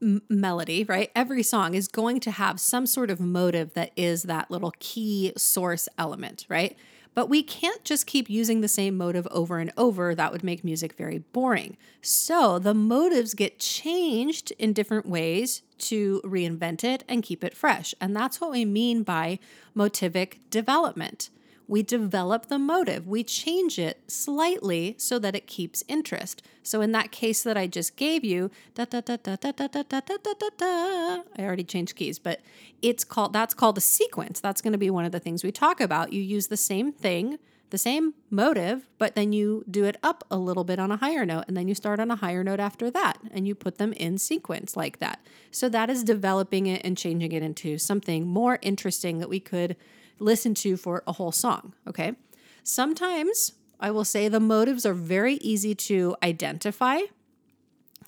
m- 0.01 0.23
melody, 0.29 0.85
right? 0.85 1.11
Every 1.17 1.43
song 1.43 1.75
is 1.75 1.89
going 1.89 2.21
to 2.21 2.31
have 2.31 2.61
some 2.61 2.87
sort 2.87 3.11
of 3.11 3.21
motive 3.21 3.75
that 3.75 3.91
is 3.97 4.25
that 4.25 4.51
little 4.51 4.73
key 4.79 5.33
source 5.37 5.89
element, 5.99 6.47
right? 6.49 6.77
But 7.15 7.29
we 7.29 7.43
can't 7.43 7.85
just 7.85 8.07
keep 8.07 8.29
using 8.29 8.61
the 8.61 8.69
same 8.69 8.97
motive 8.97 9.27
over 9.31 9.59
and 9.59 9.73
over. 9.77 10.15
That 10.15 10.33
would 10.33 10.45
make 10.45 10.65
music 10.65 10.95
very 10.95 11.19
boring. 11.19 11.77
So 12.03 12.59
the 12.59 12.75
motives 12.75 13.35
get 13.35 13.59
changed 13.59 14.53
in 14.59 14.73
different 14.73 15.07
ways 15.07 15.63
to 15.79 16.21
reinvent 16.25 16.83
it 16.85 17.05
and 17.09 17.23
keep 17.23 17.45
it 17.45 17.57
fresh. 17.57 17.95
And 18.01 18.17
that's 18.17 18.41
what 18.41 18.51
we 18.51 18.65
mean 18.65 19.03
by 19.03 19.39
motivic 19.77 20.39
development 20.51 21.31
we 21.67 21.83
develop 21.83 22.47
the 22.47 22.59
motive. 22.59 23.07
We 23.07 23.25
change 23.25 23.79
it 23.79 24.03
slightly 24.11 24.95
so 24.99 25.19
that 25.19 25.35
it 25.35 25.47
keeps 25.47 25.83
interest. 25.89 26.43
So 26.63 26.81
in 26.81 26.93
that 26.93 27.11
case 27.11 27.43
that 27.43 27.57
I 27.57 27.67
just 27.67 27.97
gave 27.97 28.25
you, 28.25 28.51
da 28.75 28.85
da 28.85 29.01
da 29.01 29.17
da 29.17 29.37
da 29.37 29.53
da 29.53 29.67
da 29.69 29.83
da 29.83 30.01
da 30.01 30.35
da 30.39 30.49
da. 30.57 31.23
I 31.37 31.43
already 31.43 31.65
changed 31.65 31.97
keys, 31.97 32.19
but 32.19 32.41
it's 32.83 33.05
called 33.05 33.33
that's 33.33 33.55
called 33.55 33.79
a 33.79 33.83
sequence. 33.83 34.41
That's 34.41 34.61
going 34.61 34.73
to 34.73 34.79
be 34.79 34.91
one 34.91 35.05
of 35.05 35.13
the 35.13 35.21
things 35.21 35.43
we 35.43 35.53
talk 35.53 35.81
about. 35.81 36.13
You 36.13 36.23
use 36.23 36.49
the 36.49 36.57
same 36.57 36.93
thing, 36.93 37.39
the 37.71 37.79
same 37.79 38.15
motive, 38.31 38.89
but 38.99 39.15
then 39.15 39.33
you 39.33 39.65
do 39.71 39.85
it 39.85 39.97
up 40.03 40.25
a 40.31 40.37
little 40.37 40.65
bit 40.65 40.79
on 40.79 40.93
a 40.93 40.97
higher 40.97 41.25
note, 41.25 41.45
and 41.49 41.57
then 41.57 41.67
you 41.67 41.75
start 41.75 41.99
on 41.99 42.11
a 42.11 42.17
higher 42.17 42.45
note 42.45 42.61
after 42.61 42.91
that, 42.91 43.19
and 43.31 43.49
you 43.49 43.55
put 43.55 43.79
them 43.79 43.93
in 43.95 44.19
sequence 44.19 44.77
like 44.77 44.99
that. 44.99 45.25
So 45.51 45.69
that 45.71 45.91
is 45.91 46.05
developing 46.05 46.67
it 46.67 46.83
and 46.85 46.97
changing 46.97 47.33
it 47.33 47.43
into 47.43 47.79
something 47.79 48.27
more 48.27 48.59
interesting 48.63 49.19
that 49.19 49.29
we 49.29 49.41
could 49.41 49.77
listen 50.19 50.55
to 50.55 50.77
for 50.77 51.03
a 51.07 51.13
whole 51.13 51.33
song. 51.33 51.75
Okay. 51.87 52.15
Sometimes 52.63 53.53
I 53.81 53.91
will 53.91 54.05
say 54.05 54.29
the 54.29 54.41
motives 54.41 54.87
are 54.87 54.95
very 54.95 55.35
easy 55.35 55.75
to 55.75 56.17
identify, 56.23 57.01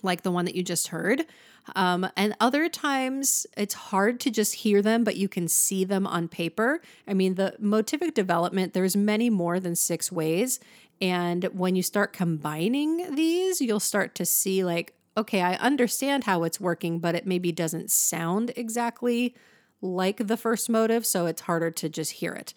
like 0.03 0.23
the 0.23 0.31
one 0.31 0.45
that 0.45 0.55
you 0.55 0.63
just 0.63 0.89
heard. 0.89 1.27
Um, 1.75 2.09
and 2.17 2.37
other 2.39 2.69
times 2.69 3.47
it's 3.57 3.75
hard 3.75 4.21
to 4.21 4.31
just 4.31 4.55
hear 4.55 4.81
them, 4.81 5.03
but 5.03 5.17
you 5.17 5.29
can 5.29 5.49
see 5.49 5.85
them 5.85 6.07
on 6.07 6.29
paper. 6.29 6.81
I 7.09 7.15
mean, 7.15 7.35
the 7.35 7.57
motivic 7.61 8.15
development, 8.15 8.73
there's 8.73 8.97
many 8.97 9.31
more 9.31 9.59
than 9.59 9.75
six 9.75 10.13
ways. 10.13 10.61
And 11.01 11.45
when 11.53 11.75
you 11.75 11.83
start 11.83 12.13
combining 12.13 13.15
these, 13.17 13.61
you'll 13.61 13.81
start 13.81 14.15
to 14.15 14.25
see, 14.25 14.65
like, 14.65 14.95
okay, 15.17 15.43
I 15.43 15.55
understand 15.55 16.25
how 16.25 16.45
it's 16.45 16.61
working, 16.61 17.01
but 17.01 17.15
it 17.15 17.27
maybe 17.27 17.51
doesn't 17.51 17.91
sound 17.91 18.53
exactly 18.55 19.35
like 19.81 20.27
the 20.27 20.37
first 20.37 20.69
motive, 20.69 21.05
so 21.07 21.27
it's 21.27 21.43
harder 21.43 21.71
to 21.71 21.89
just 21.89 22.13
hear 22.13 22.33
it. 22.33 22.55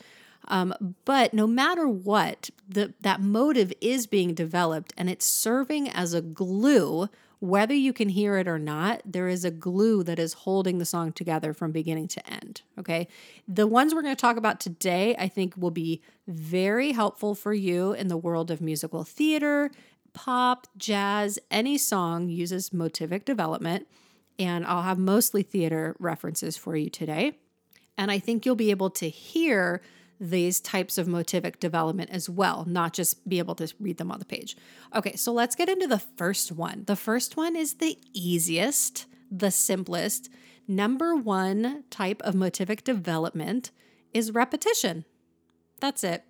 Um, 0.47 0.95
but 1.05 1.33
no 1.33 1.45
matter 1.45 1.88
what, 1.88 2.49
the, 2.67 2.93
that 3.01 3.21
motive 3.21 3.73
is 3.81 4.07
being 4.07 4.33
developed 4.33 4.93
and 4.97 5.09
it's 5.09 5.25
serving 5.25 5.89
as 5.89 6.13
a 6.13 6.21
glue, 6.21 7.09
whether 7.39 7.73
you 7.73 7.93
can 7.93 8.09
hear 8.09 8.38
it 8.38 8.47
or 8.47 8.59
not, 8.59 9.01
there 9.05 9.27
is 9.27 9.45
a 9.45 9.51
glue 9.51 10.03
that 10.03 10.19
is 10.19 10.33
holding 10.33 10.77
the 10.77 10.85
song 10.85 11.11
together 11.13 11.53
from 11.53 11.71
beginning 11.71 12.07
to 12.09 12.29
end. 12.29 12.61
Okay. 12.77 13.07
The 13.47 13.67
ones 13.67 13.93
we're 13.93 14.01
going 14.01 14.15
to 14.15 14.21
talk 14.21 14.38
about 14.38 14.59
today, 14.59 15.15
I 15.17 15.27
think, 15.27 15.55
will 15.55 15.71
be 15.71 16.01
very 16.27 16.91
helpful 16.91 17.35
for 17.35 17.53
you 17.53 17.93
in 17.93 18.07
the 18.07 18.17
world 18.17 18.51
of 18.51 18.59
musical 18.59 19.03
theater, 19.03 19.71
pop, 20.13 20.67
jazz, 20.77 21.39
any 21.51 21.77
song 21.77 22.27
uses 22.27 22.71
motivic 22.71 23.23
development 23.23 23.88
and 24.39 24.65
I'll 24.65 24.81
have 24.84 24.98
mostly 24.98 25.43
theater 25.43 25.96
references 26.00 26.58
for 26.58 26.75
you 26.75 26.89
today. 26.89 27.38
And 27.98 28.10
I 28.10 28.17
think 28.17 28.46
you'll 28.46 28.55
be 28.55 28.72
able 28.72 28.89
to 28.91 29.10
hear 29.10 29.81
these 30.22 30.60
types 30.60 30.98
of 30.98 31.08
motivic 31.08 31.60
development 31.60 32.10
as 32.10 32.29
well, 32.29 32.65
not 32.67 32.93
just 32.93 33.27
be 33.27 33.39
able 33.39 33.55
to 33.55 33.74
read 33.79 33.98
them 33.98 34.12
on 34.12 34.19
the 34.19 34.25
page. 34.25 34.58
Okay, 34.96 35.15
so 35.15 35.31
let's 35.31 35.55
get 35.55 35.69
into 35.69 35.88
the 35.88 36.00
first 36.00 36.51
one. 36.51 36.84
The 36.88 36.96
first 36.96 37.38
one 37.38 37.55
is 37.55 37.75
the 37.75 37.98
easiest, 38.13 39.05
the 39.31 39.51
simplest. 39.51 40.29
Number 40.67 41.15
one 41.15 41.84
type 41.89 42.22
of 42.24 42.36
motivic 42.36 42.84
development 42.84 43.72
is 44.13 44.34
repetition. 44.34 45.05
That's 45.79 46.03
it. 46.03 46.25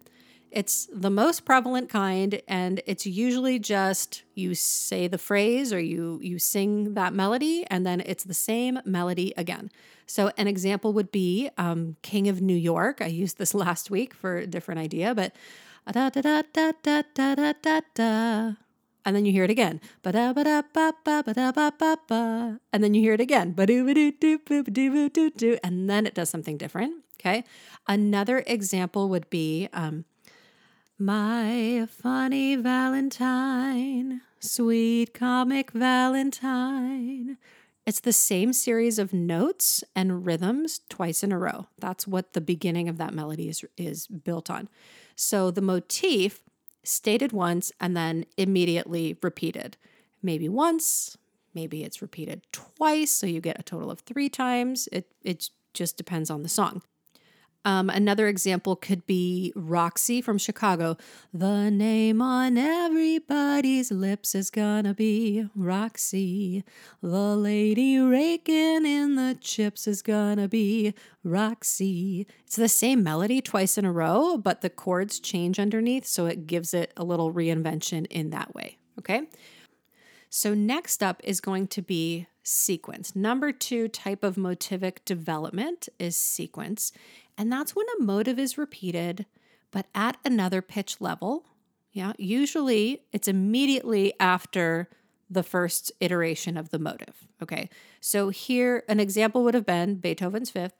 It's 0.51 0.87
the 0.91 1.09
most 1.09 1.45
prevalent 1.45 1.89
kind, 1.89 2.41
and 2.47 2.81
it's 2.85 3.05
usually 3.05 3.59
just 3.59 4.23
you 4.35 4.55
say 4.55 5.07
the 5.07 5.17
phrase 5.17 5.71
or 5.71 5.79
you 5.79 6.19
you 6.21 6.39
sing 6.39 6.95
that 6.95 7.13
melody, 7.13 7.65
and 7.67 7.85
then 7.85 8.01
it's 8.05 8.23
the 8.23 8.33
same 8.33 8.79
melody 8.85 9.33
again. 9.37 9.71
So 10.07 10.31
an 10.37 10.47
example 10.47 10.93
would 10.93 11.11
be 11.11 11.49
um, 11.57 11.97
"King 12.01 12.27
of 12.27 12.41
New 12.41 12.55
York." 12.55 13.01
I 13.01 13.07
used 13.07 13.37
this 13.37 13.53
last 13.65 13.91
week 13.91 14.13
for 14.13 14.37
a 14.37 14.47
different 14.47 14.79
idea, 14.79 15.13
but 15.13 15.35
da 15.91 16.09
da 16.09 16.21
da 16.21 16.41
da 16.53 16.71
da 16.83 17.03
da 17.13 17.35
da 17.35 17.53
da 17.61 17.81
da. 17.93 18.53
And 19.05 19.15
then 19.15 19.25
you 19.25 19.31
hear 19.31 19.43
it 19.43 19.49
again. 19.49 19.81
And 20.05 20.15
then 22.83 22.93
you 22.93 23.01
hear 23.01 23.13
it 23.13 23.21
again. 23.21 23.55
And 25.63 25.89
then 25.89 26.05
it 26.05 26.13
does 26.13 26.29
something 26.29 26.57
different. 26.57 27.03
Okay. 27.19 27.43
Another 27.87 28.43
example 28.47 29.09
would 29.09 29.29
be 29.29 29.67
um, 29.73 30.05
my 30.99 31.87
funny 31.89 32.57
Valentine, 32.57 34.19
sweet 34.41 35.13
comic 35.13 35.71
Valentine. 35.71 37.37
It's 37.85 38.01
the 38.01 38.11
same 38.11 38.51
series 38.51 38.99
of 38.99 39.13
notes 39.13 39.81
and 39.95 40.25
rhythms 40.25 40.81
twice 40.89 41.23
in 41.23 41.31
a 41.31 41.39
row. 41.39 41.67
That's 41.79 42.05
what 42.05 42.33
the 42.33 42.41
beginning 42.41 42.89
of 42.89 42.97
that 42.97 43.13
melody 43.13 43.47
is, 43.47 43.63
is 43.77 44.07
built 44.07 44.49
on. 44.49 44.67
So 45.15 45.51
the 45.51 45.61
motif 45.61 46.43
stated 46.83 47.31
once 47.31 47.71
and 47.79 47.95
then 47.95 48.25
immediately 48.35 49.17
repeated. 49.23 49.77
Maybe 50.21 50.49
once, 50.49 51.17
maybe 51.53 51.85
it's 51.85 52.01
repeated 52.01 52.41
twice, 52.51 53.11
so 53.11 53.25
you 53.25 53.39
get 53.39 53.59
a 53.59 53.63
total 53.63 53.89
of 53.89 54.01
three 54.01 54.27
times. 54.27 54.89
It, 54.91 55.07
it 55.23 55.49
just 55.73 55.95
depends 55.95 56.29
on 56.29 56.43
the 56.43 56.49
song. 56.49 56.81
Um, 57.65 57.89
another 57.89 58.27
example 58.27 58.75
could 58.75 59.05
be 59.05 59.51
Roxy 59.55 60.21
from 60.21 60.37
Chicago. 60.37 60.97
The 61.33 61.69
name 61.69 62.21
on 62.21 62.57
everybody's 62.57 63.91
lips 63.91 64.33
is 64.33 64.49
gonna 64.49 64.93
be 64.93 65.45
Roxy. 65.55 66.63
The 67.01 67.35
lady 67.35 67.99
raking 67.99 68.85
in 68.85 69.15
the 69.15 69.37
chips 69.41 69.87
is 69.87 70.01
gonna 70.01 70.47
be 70.47 70.93
Roxy. 71.23 72.27
It's 72.45 72.55
the 72.55 72.69
same 72.69 73.03
melody 73.03 73.41
twice 73.41 73.77
in 73.77 73.83
a 73.83 73.91
row, 73.91 74.37
but 74.37 74.61
the 74.61 74.69
chords 74.69 75.19
change 75.19 75.59
underneath, 75.59 76.05
so 76.05 76.27
it 76.27 76.47
gives 76.47 76.73
it 76.73 76.93
a 76.95 77.03
little 77.03 77.33
reinvention 77.33 78.07
in 78.09 78.29
that 78.29 78.55
way. 78.55 78.77
Okay? 78.97 79.27
So, 80.29 80.53
next 80.53 81.01
up 81.01 81.21
is 81.23 81.41
going 81.41 81.67
to 81.67 81.81
be 81.81 82.27
sequence. 82.49 83.15
Number 83.15 83.51
two 83.51 83.87
type 83.87 84.23
of 84.23 84.35
motivic 84.35 85.05
development 85.05 85.87
is 85.99 86.17
sequence. 86.17 86.91
And 87.37 87.51
that's 87.51 87.75
when 87.75 87.85
a 87.97 88.03
motive 88.03 88.39
is 88.39 88.57
repeated, 88.57 89.25
but 89.71 89.85
at 89.93 90.17
another 90.25 90.61
pitch 90.61 90.99
level. 90.99 91.45
Yeah, 91.91 92.13
usually 92.17 93.03
it's 93.11 93.27
immediately 93.27 94.13
after 94.19 94.89
the 95.29 95.43
first 95.43 95.91
iteration 95.99 96.57
of 96.57 96.69
the 96.69 96.79
motive. 96.79 97.27
Okay, 97.41 97.69
so 98.01 98.29
here 98.29 98.83
an 98.89 98.99
example 98.99 99.43
would 99.43 99.53
have 99.53 99.65
been 99.65 99.95
Beethoven's 99.95 100.49
fifth. 100.49 100.73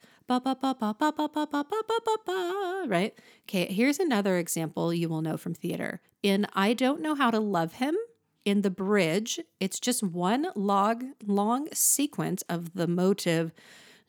Right? 2.88 3.14
Okay, 3.48 3.72
here's 3.72 3.98
another 3.98 4.38
example 4.38 4.92
you 4.92 5.08
will 5.08 5.22
know 5.22 5.36
from 5.36 5.54
theater. 5.54 6.00
In 6.22 6.46
I 6.52 6.74
Don't 6.74 7.00
Know 7.00 7.14
How 7.14 7.30
to 7.30 7.40
Love 7.40 7.74
Him, 7.74 7.96
in 8.44 8.62
the 8.62 8.70
bridge, 8.70 9.40
it's 9.58 9.80
just 9.80 10.02
one 10.02 10.48
log 10.54 11.04
long 11.26 11.68
sequence 11.72 12.42
of 12.48 12.74
the 12.74 12.86
motive 12.86 13.52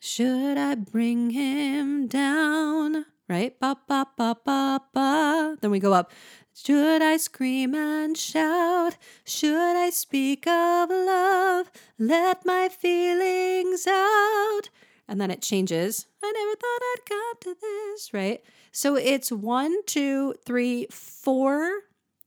should 0.03 0.57
I 0.57 0.73
bring 0.73 1.29
him 1.29 2.07
down? 2.07 3.05
Right? 3.29 3.57
Ba 3.59 3.77
ba 3.87 4.07
ba 4.17 4.35
ba 4.43 4.81
ba. 4.91 5.57
Then 5.61 5.69
we 5.69 5.77
go 5.77 5.93
up. 5.93 6.11
Should 6.55 7.03
I 7.03 7.17
scream 7.17 7.75
and 7.75 8.17
shout? 8.17 8.97
Should 9.23 9.77
I 9.77 9.91
speak 9.91 10.47
of 10.47 10.89
love? 10.89 11.69
Let 11.99 12.43
my 12.47 12.67
feelings 12.67 13.85
out. 13.85 14.69
And 15.07 15.21
then 15.21 15.29
it 15.29 15.43
changes. 15.43 16.07
I 16.23 16.31
never 16.31 16.55
thought 16.55 16.81
I'd 16.81 17.05
come 17.07 17.37
to 17.41 17.61
this, 17.61 18.11
right? 18.11 18.43
So 18.71 18.95
it's 18.95 19.31
one, 19.31 19.85
two, 19.85 20.33
three, 20.43 20.87
four 20.89 21.81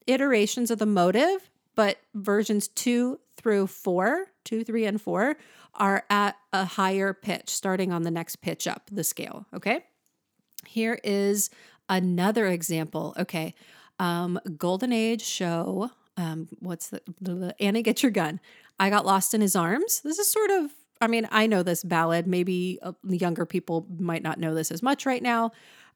iterations 0.06 0.70
of 0.70 0.78
the 0.78 0.86
motive, 0.86 1.50
but 1.74 1.98
versions 2.14 2.68
two 2.68 3.20
through 3.36 3.66
four, 3.66 4.26
two, 4.44 4.64
three, 4.64 4.86
and 4.86 5.00
four 5.00 5.36
are 5.74 6.04
at 6.08 6.36
a 6.52 6.64
higher 6.64 7.12
pitch, 7.12 7.50
starting 7.50 7.92
on 7.92 8.02
the 8.02 8.10
next 8.10 8.36
pitch 8.36 8.66
up 8.66 8.88
the 8.92 9.04
scale. 9.04 9.46
Okay. 9.52 9.84
Here 10.66 10.98
is 11.02 11.50
another 11.88 12.46
example. 12.46 13.14
Okay. 13.18 13.54
Um, 13.98 14.40
Golden 14.56 14.92
Age 14.92 15.22
show. 15.22 15.90
Um, 16.16 16.48
what's 16.60 16.88
the, 16.88 17.02
the 17.20 17.54
Annie 17.60 17.82
Get 17.82 18.02
Your 18.02 18.12
Gun? 18.12 18.40
I 18.78 18.90
got 18.90 19.04
lost 19.04 19.34
in 19.34 19.40
his 19.40 19.56
arms. 19.56 20.00
This 20.00 20.18
is 20.18 20.30
sort 20.30 20.50
of, 20.50 20.70
I 21.00 21.06
mean, 21.06 21.28
I 21.30 21.46
know 21.46 21.62
this 21.62 21.84
ballad. 21.84 22.26
Maybe 22.26 22.78
uh, 22.82 22.92
younger 23.08 23.46
people 23.46 23.86
might 23.98 24.22
not 24.22 24.38
know 24.38 24.54
this 24.54 24.70
as 24.70 24.82
much 24.82 25.06
right 25.06 25.22
now. 25.22 25.50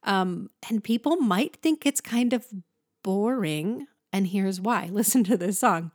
Um, 0.04 0.50
and 0.68 0.82
people 0.82 1.16
might 1.16 1.56
think 1.56 1.86
it's 1.86 2.00
kind 2.00 2.32
of 2.32 2.46
boring. 3.02 3.86
And 4.12 4.28
here's 4.28 4.60
why. 4.60 4.86
Listen 4.92 5.24
to 5.24 5.36
this 5.36 5.60
song. 5.60 5.92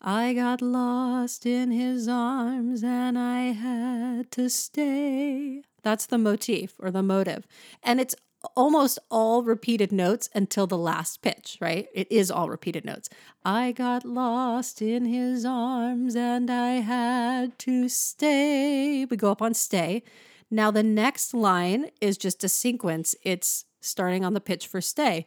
I 0.00 0.34
got 0.34 0.60
lost 0.60 1.46
in 1.46 1.70
his 1.70 2.08
arms 2.08 2.82
and 2.82 3.16
I 3.16 3.52
had 3.52 4.32
to 4.32 4.48
stay. 4.48 5.62
That's 5.84 6.06
the 6.06 6.18
motif 6.18 6.74
or 6.80 6.90
the 6.90 7.04
motive. 7.04 7.46
And 7.84 8.00
it's 8.00 8.16
almost 8.56 8.98
all 9.10 9.44
repeated 9.44 9.92
notes 9.92 10.28
until 10.34 10.66
the 10.66 10.78
last 10.78 11.22
pitch, 11.22 11.58
right? 11.60 11.86
It 11.94 12.10
is 12.10 12.30
all 12.30 12.48
repeated 12.48 12.84
notes. 12.84 13.08
I 13.44 13.70
got 13.70 14.04
lost 14.04 14.82
in 14.82 15.04
his 15.04 15.44
arms 15.44 16.16
and 16.16 16.50
I 16.50 16.80
had 16.80 17.58
to 17.60 17.88
stay. 17.88 19.04
We 19.04 19.16
go 19.16 19.30
up 19.30 19.42
on 19.42 19.54
stay. 19.54 20.02
Now 20.50 20.70
the 20.70 20.82
next 20.82 21.32
line 21.32 21.90
is 22.00 22.18
just 22.18 22.44
a 22.44 22.48
sequence. 22.48 23.14
It's 23.22 23.64
starting 23.80 24.24
on 24.24 24.34
the 24.34 24.40
pitch 24.40 24.66
for 24.66 24.80
stay. 24.80 25.26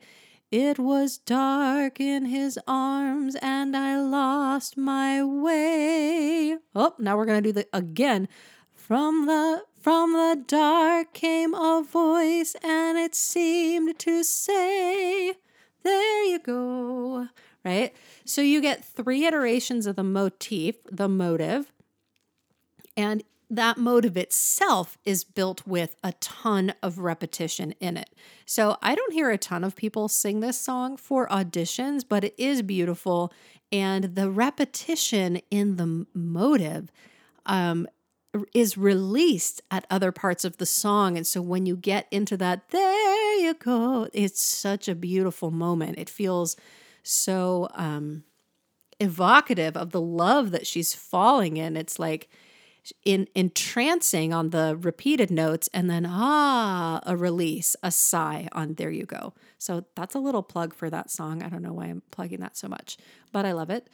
It 0.58 0.80
was 0.80 1.18
dark 1.18 2.00
in 2.00 2.28
his 2.28 2.58
arms 2.66 3.36
and 3.42 3.76
I 3.76 4.00
lost 4.00 4.78
my 4.78 5.22
way. 5.22 6.56
Oh, 6.74 6.94
now 6.98 7.18
we're 7.18 7.26
going 7.26 7.44
to 7.44 7.50
do 7.50 7.52
the 7.52 7.68
again. 7.74 8.30
From 8.74 9.26
the 9.26 9.64
from 9.78 10.14
the 10.14 10.42
dark 10.48 11.14
came 11.14 11.54
a 11.54 11.84
voice 11.84 12.56
and 12.64 12.98
it 12.98 13.16
seemed 13.16 14.00
to 14.00 14.24
say, 14.24 15.34
"There 15.84 16.24
you 16.24 16.40
go." 16.40 17.28
Right? 17.66 17.94
So 18.24 18.42
you 18.42 18.62
get 18.62 18.86
three 18.86 19.26
iterations 19.26 19.86
of 19.86 19.98
the 19.98 20.04
motif, 20.06 20.78
the 20.90 21.10
motive. 21.10 21.74
And 22.96 23.26
that 23.50 23.78
motive 23.78 24.18
itself 24.18 24.98
is 25.06 25.24
built 25.24 25.66
with 25.68 25.96
a 26.04 26.14
ton 26.14 26.74
of 26.82 27.00
repetition 27.00 27.74
in 27.80 27.98
it. 27.98 28.10
So 28.46 28.78
I 28.82 28.96
don't 28.96 29.14
hear 29.14 29.30
a 29.30 29.38
ton 29.38 29.64
of 29.64 29.76
people 29.76 30.08
sing 30.08 30.40
this 30.40 30.60
song 30.60 30.98
for 30.98 31.28
auditions, 31.28 32.04
but 32.08 32.24
it 32.24 32.34
is 32.38 32.62
beautiful. 32.62 33.32
And 33.72 34.16
the 34.16 34.32
repetition 34.32 35.42
in 35.52 35.76
the 35.76 36.08
motive 36.14 36.92
um, 37.46 37.88
is 38.54 38.78
released 38.78 39.62
at 39.72 39.86
other 39.90 40.12
parts 40.12 40.44
of 40.44 40.58
the 40.58 40.66
song. 40.66 41.16
And 41.16 41.26
so 41.26 41.42
when 41.42 41.66
you 41.66 41.76
get 41.76 42.08
into 42.12 42.38
that, 42.38 42.70
there 42.70 43.40
you 43.40 43.54
go, 43.54 44.08
it's 44.14 44.42
such 44.42 44.88
a 44.88 44.96
beautiful 44.96 45.52
moment. 45.52 45.98
It 45.98 46.10
feels 46.10 46.56
so 47.04 47.70
um, 47.76 48.24
evocative 49.00 49.78
of 49.78 49.92
the 49.92 50.02
love 50.02 50.52
that 50.52 50.68
she's 50.68 50.94
falling 50.94 51.58
in. 51.58 51.78
It's 51.78 52.00
like, 52.00 52.30
in 53.04 53.28
entrancing 53.36 54.34
on 54.34 54.50
the 54.50 54.78
repeated 54.80 55.32
notes 55.32 55.70
and 55.74 55.90
then 55.90 56.06
ah 56.08 57.00
a 57.06 57.16
release 57.16 57.76
a 57.84 57.92
sigh 57.92 58.48
on 58.52 58.74
there 58.76 58.92
you 58.92 59.06
go. 59.06 59.34
So 59.58 59.86
that's 59.96 60.16
a 60.16 60.20
little 60.20 60.44
plug 60.44 60.74
for 60.74 60.90
that 60.90 61.10
song. 61.10 61.44
I 61.44 61.50
don't 61.50 61.62
know 61.62 61.74
why 61.74 61.86
i'm 61.86 62.02
plugging 62.12 62.40
that 62.40 62.58
so 62.58 62.68
much 62.68 62.98
but 63.32 63.46
i 63.46 63.52
love 63.52 63.70
it. 63.70 63.90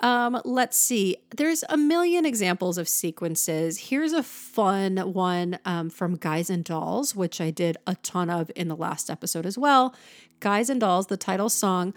Um, 0.00 0.40
let's 0.44 0.76
see. 0.76 1.16
There's 1.36 1.62
a 1.68 1.76
million 1.76 2.26
examples 2.26 2.76
of 2.76 2.88
sequences. 2.88 3.78
Here's 3.78 4.12
a 4.12 4.24
fun 4.24 4.96
one 4.96 5.60
um, 5.64 5.90
from 5.90 6.16
guys 6.16 6.50
and 6.50 6.64
dolls 6.64 7.14
which 7.14 7.40
i 7.40 7.50
did 7.50 7.76
a 7.86 7.94
ton 7.96 8.30
of 8.30 8.50
in 8.56 8.68
the 8.68 8.76
last 8.76 9.10
episode 9.10 9.46
as 9.46 9.56
well. 9.56 9.94
Guys 10.40 10.68
and 10.68 10.80
dolls 10.80 11.06
the 11.06 11.16
title 11.16 11.48
song 11.48 11.94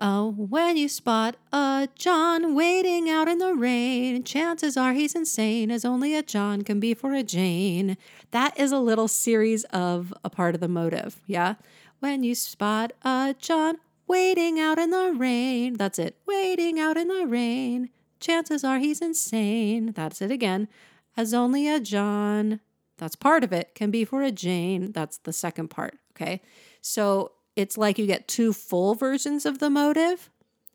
Oh, 0.00 0.30
when 0.36 0.76
you 0.76 0.88
spot 0.88 1.36
a 1.52 1.88
John 1.96 2.54
waiting 2.54 3.10
out 3.10 3.26
in 3.26 3.38
the 3.38 3.54
rain, 3.54 4.22
chances 4.22 4.76
are 4.76 4.92
he's 4.92 5.16
insane, 5.16 5.72
as 5.72 5.84
only 5.84 6.14
a 6.14 6.22
John 6.22 6.62
can 6.62 6.78
be 6.78 6.94
for 6.94 7.14
a 7.14 7.24
Jane. 7.24 7.96
That 8.30 8.56
is 8.56 8.70
a 8.70 8.78
little 8.78 9.08
series 9.08 9.64
of 9.64 10.14
a 10.22 10.30
part 10.30 10.54
of 10.54 10.60
the 10.60 10.68
motive, 10.68 11.20
yeah? 11.26 11.56
When 11.98 12.22
you 12.22 12.36
spot 12.36 12.92
a 13.02 13.34
John 13.40 13.78
waiting 14.06 14.60
out 14.60 14.78
in 14.78 14.90
the 14.90 15.12
rain, 15.16 15.74
that's 15.74 15.98
it, 15.98 16.16
waiting 16.26 16.78
out 16.78 16.96
in 16.96 17.08
the 17.08 17.26
rain, 17.26 17.90
chances 18.20 18.62
are 18.62 18.78
he's 18.78 19.00
insane. 19.00 19.92
That's 19.96 20.22
it 20.22 20.30
again, 20.30 20.68
as 21.16 21.34
only 21.34 21.68
a 21.68 21.80
John, 21.80 22.60
that's 22.98 23.16
part 23.16 23.42
of 23.42 23.52
it, 23.52 23.74
can 23.74 23.90
be 23.90 24.04
for 24.04 24.22
a 24.22 24.30
Jane. 24.30 24.92
That's 24.92 25.18
the 25.18 25.32
second 25.32 25.68
part, 25.68 25.98
okay? 26.12 26.40
So 26.80 27.32
it's 27.58 27.76
like 27.76 27.98
you 27.98 28.06
get 28.06 28.28
two 28.28 28.52
full 28.52 28.94
versions 28.94 29.44
of 29.44 29.58
the 29.58 29.68
motive 29.68 30.30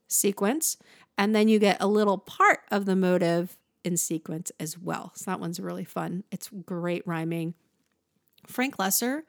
sequence, 0.09 0.75
and 1.17 1.33
then 1.33 1.47
you 1.47 1.57
get 1.57 1.77
a 1.79 1.87
little 1.87 2.17
part 2.17 2.59
of 2.71 2.85
the 2.85 2.95
motive 2.95 3.57
in 3.85 3.95
sequence 3.95 4.51
as 4.59 4.77
well. 4.77 5.13
So 5.15 5.31
that 5.31 5.39
one's 5.39 5.61
really 5.61 5.85
fun. 5.85 6.25
It's 6.29 6.49
great 6.65 7.07
rhyming. 7.07 7.53
Frank 8.45 8.75
Loesser, 8.75 9.21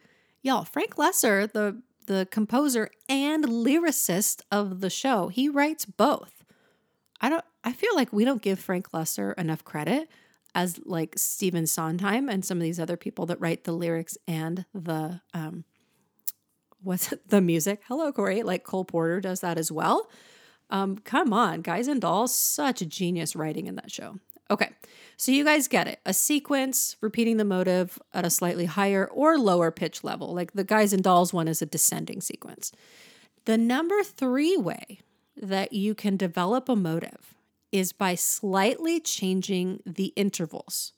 y'all, 0.43 0.65
Frank 0.65 0.97
Loesser, 0.97 1.51
the 1.51 1.81
the 2.07 2.27
composer 2.31 2.91
and 3.09 3.45
lyricist 3.45 4.43
of 4.51 4.81
the 4.81 4.91
show, 4.91 5.29
he 5.29 5.49
writes 5.49 5.85
both. 5.85 6.45
I 7.21 7.29
don't 7.29 7.45
I 7.63 7.73
feel 7.73 7.95
like 7.95 8.13
we 8.13 8.25
don't 8.25 8.43
give 8.43 8.59
Frank 8.59 8.91
Loesser 8.91 9.33
enough 9.39 9.63
credit 9.63 10.09
as 10.57 10.81
like 10.85 11.15
Stephen 11.17 11.69
Sondheim 11.69 12.29
and 12.29 12.45
some 12.45 12.59
of 12.59 12.63
these 12.65 12.81
other 12.81 12.97
people 12.97 13.27
that 13.27 13.41
write 13.41 13.63
the 13.63 13.73
lyrics 13.73 14.19
and 14.27 14.67
the 14.75 15.21
um, 15.33 15.65
what's 16.85 17.13
the 17.29 17.41
music? 17.41 17.81
Hello, 17.89 18.13
Corey. 18.13 18.43
Like 18.43 18.65
Cole 18.65 18.85
Porter 18.85 19.21
does 19.21 19.41
that 19.41 19.59
as 19.59 19.73
well. 19.73 20.09
Um, 20.71 20.99
come 20.99 21.33
on, 21.33 21.61
Guys 21.61 21.89
and 21.89 22.01
Dolls, 22.01 22.35
such 22.35 22.81
a 22.81 22.87
genius 22.87 23.37
writing 23.37 23.67
in 23.67 23.77
that 23.77 23.91
show. 23.91 24.19
Okay, 24.51 24.71
so 25.17 25.33
you 25.33 25.45
guys 25.45 25.69
get 25.69 25.89
it. 25.89 26.01
A 26.05 26.13
sequence 26.13 26.97
repeating 27.01 27.39
the 27.39 27.45
motive 27.45 27.99
at 28.13 28.27
a 28.27 28.31
slightly 28.31 28.67
higher 28.67 29.07
or 29.07 29.39
lower 29.39 29.71
pitch 29.71 30.05
level. 30.05 30.35
Like 30.35 30.53
the 30.53 30.65
Guys 30.65 30.93
and 30.93 31.03
Dolls 31.03 31.33
one 31.33 31.49
is 31.49 31.63
a 31.63 31.67
descending 31.67 32.21
sequence. 32.21 32.73
The 33.47 33.57
number 33.57 34.03
three 34.03 34.57
way 34.57 35.01
that 35.37 35.73
you 35.73 35.95
can 35.95 36.17
develop 36.17 36.69
a 36.69 36.77
motive 36.77 37.35
is 37.73 37.93
by 37.93 38.15
slightly 38.15 39.01
changing 39.01 39.83
the 39.85 40.13
intervals. 40.17 40.93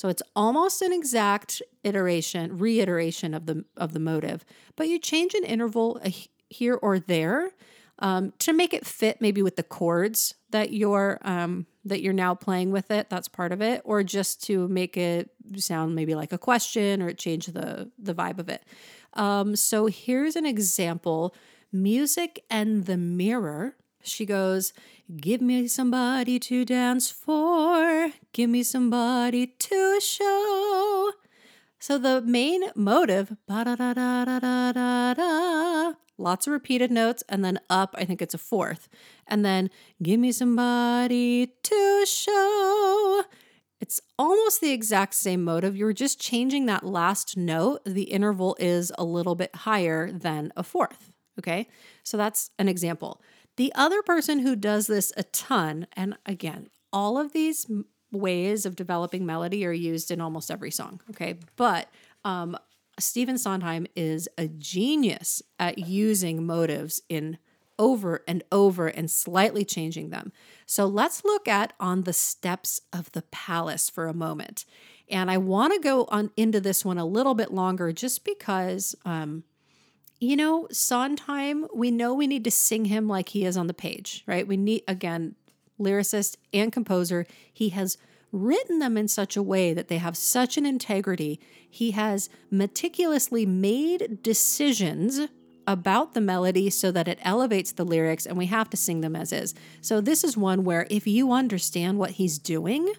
So 0.00 0.08
it's 0.08 0.22
almost 0.34 0.80
an 0.80 0.94
exact 0.94 1.60
iteration, 1.84 2.56
reiteration 2.56 3.34
of 3.34 3.44
the 3.44 3.66
of 3.76 3.92
the 3.92 4.00
motive, 4.00 4.46
but 4.74 4.88
you 4.88 4.98
change 4.98 5.34
an 5.34 5.44
interval 5.44 6.00
here 6.48 6.78
or 6.80 6.98
there 6.98 7.50
um, 7.98 8.32
to 8.38 8.54
make 8.54 8.72
it 8.72 8.86
fit, 8.86 9.20
maybe 9.20 9.42
with 9.42 9.56
the 9.56 9.62
chords 9.62 10.34
that 10.52 10.72
you're 10.72 11.18
um, 11.20 11.66
that 11.84 12.00
you're 12.00 12.14
now 12.14 12.34
playing 12.34 12.70
with 12.70 12.90
it. 12.90 13.10
That's 13.10 13.28
part 13.28 13.52
of 13.52 13.60
it, 13.60 13.82
or 13.84 14.02
just 14.02 14.42
to 14.44 14.68
make 14.68 14.96
it 14.96 15.32
sound 15.56 15.94
maybe 15.94 16.14
like 16.14 16.32
a 16.32 16.38
question 16.38 17.02
or 17.02 17.12
change 17.12 17.48
the 17.48 17.90
the 17.98 18.14
vibe 18.14 18.38
of 18.38 18.48
it. 18.48 18.64
Um, 19.12 19.54
so 19.54 19.84
here's 19.84 20.34
an 20.34 20.46
example: 20.46 21.34
music 21.74 22.42
and 22.48 22.86
the 22.86 22.96
mirror. 22.96 23.76
She 24.02 24.26
goes, 24.26 24.72
Give 25.20 25.40
me 25.40 25.66
somebody 25.66 26.38
to 26.38 26.64
dance 26.64 27.10
for, 27.10 28.12
give 28.32 28.48
me 28.48 28.62
somebody 28.62 29.46
to 29.46 30.00
show. 30.00 31.12
So 31.78 31.98
the 31.98 32.20
main 32.20 32.64
motive, 32.76 33.36
lots 36.18 36.46
of 36.46 36.52
repeated 36.52 36.90
notes, 36.90 37.24
and 37.28 37.44
then 37.44 37.58
up, 37.68 37.94
I 37.98 38.04
think 38.04 38.22
it's 38.22 38.34
a 38.34 38.38
fourth. 38.38 38.88
And 39.26 39.44
then 39.44 39.70
give 40.02 40.20
me 40.20 40.30
somebody 40.30 41.54
to 41.62 42.04
show. 42.06 43.24
It's 43.80 44.00
almost 44.18 44.60
the 44.60 44.72
exact 44.72 45.14
same 45.14 45.42
motive. 45.42 45.74
You're 45.74 45.94
just 45.94 46.20
changing 46.20 46.66
that 46.66 46.84
last 46.84 47.36
note. 47.36 47.80
The 47.86 48.04
interval 48.04 48.56
is 48.60 48.92
a 48.98 49.04
little 49.04 49.34
bit 49.34 49.54
higher 49.54 50.12
than 50.12 50.52
a 50.56 50.62
fourth. 50.62 51.10
Okay. 51.38 51.66
So 52.04 52.18
that's 52.18 52.50
an 52.58 52.68
example. 52.68 53.22
The 53.56 53.72
other 53.74 54.02
person 54.02 54.40
who 54.40 54.56
does 54.56 54.86
this 54.86 55.12
a 55.16 55.22
ton, 55.24 55.86
and 55.94 56.16
again, 56.24 56.68
all 56.92 57.18
of 57.18 57.32
these 57.32 57.70
ways 58.12 58.66
of 58.66 58.76
developing 58.76 59.26
melody 59.26 59.64
are 59.66 59.72
used 59.72 60.10
in 60.10 60.20
almost 60.20 60.50
every 60.50 60.70
song, 60.70 61.00
okay? 61.10 61.38
But 61.56 61.88
um, 62.24 62.56
Stephen 62.98 63.38
Sondheim 63.38 63.86
is 63.94 64.28
a 64.36 64.48
genius 64.48 65.42
at 65.58 65.78
using 65.78 66.44
motives 66.46 67.02
in 67.08 67.38
over 67.78 68.22
and 68.28 68.44
over 68.52 68.88
and 68.88 69.10
slightly 69.10 69.64
changing 69.64 70.10
them. 70.10 70.32
So 70.66 70.84
let's 70.86 71.24
look 71.24 71.48
at 71.48 71.72
on 71.80 72.02
the 72.02 72.12
steps 72.12 72.82
of 72.92 73.10
the 73.12 73.22
palace 73.22 73.88
for 73.88 74.06
a 74.06 74.14
moment. 74.14 74.66
And 75.08 75.30
I 75.30 75.38
want 75.38 75.72
to 75.72 75.80
go 75.80 76.04
on 76.10 76.30
into 76.36 76.60
this 76.60 76.84
one 76.84 76.98
a 76.98 77.06
little 77.06 77.34
bit 77.34 77.52
longer 77.52 77.90
just 77.92 78.22
because 78.24 78.94
um, 79.06 79.44
you 80.20 80.36
know, 80.36 80.68
Sondheim, 80.70 81.66
we 81.74 81.90
know 81.90 82.14
we 82.14 82.26
need 82.26 82.44
to 82.44 82.50
sing 82.50 82.84
him 82.84 83.08
like 83.08 83.30
he 83.30 83.46
is 83.46 83.56
on 83.56 83.66
the 83.66 83.74
page, 83.74 84.22
right? 84.26 84.46
We 84.46 84.58
need, 84.58 84.82
again, 84.86 85.34
lyricist 85.80 86.36
and 86.52 86.70
composer. 86.70 87.26
He 87.52 87.70
has 87.70 87.96
written 88.30 88.78
them 88.78 88.96
in 88.98 89.08
such 89.08 89.36
a 89.36 89.42
way 89.42 89.72
that 89.72 89.88
they 89.88 89.96
have 89.96 90.16
such 90.16 90.58
an 90.58 90.66
integrity. 90.66 91.40
He 91.68 91.92
has 91.92 92.28
meticulously 92.50 93.46
made 93.46 94.22
decisions 94.22 95.20
about 95.66 96.12
the 96.12 96.20
melody 96.20 96.68
so 96.68 96.90
that 96.92 97.08
it 97.08 97.18
elevates 97.22 97.72
the 97.72 97.84
lyrics 97.84 98.26
and 98.26 98.36
we 98.36 98.46
have 98.46 98.68
to 98.70 98.76
sing 98.76 99.00
them 99.00 99.16
as 99.16 99.32
is. 99.32 99.54
So 99.80 100.00
this 100.00 100.22
is 100.22 100.36
one 100.36 100.64
where 100.64 100.86
if 100.90 101.06
you 101.06 101.32
understand 101.32 101.98
what 101.98 102.12
he's 102.12 102.38
doing, 102.38 102.92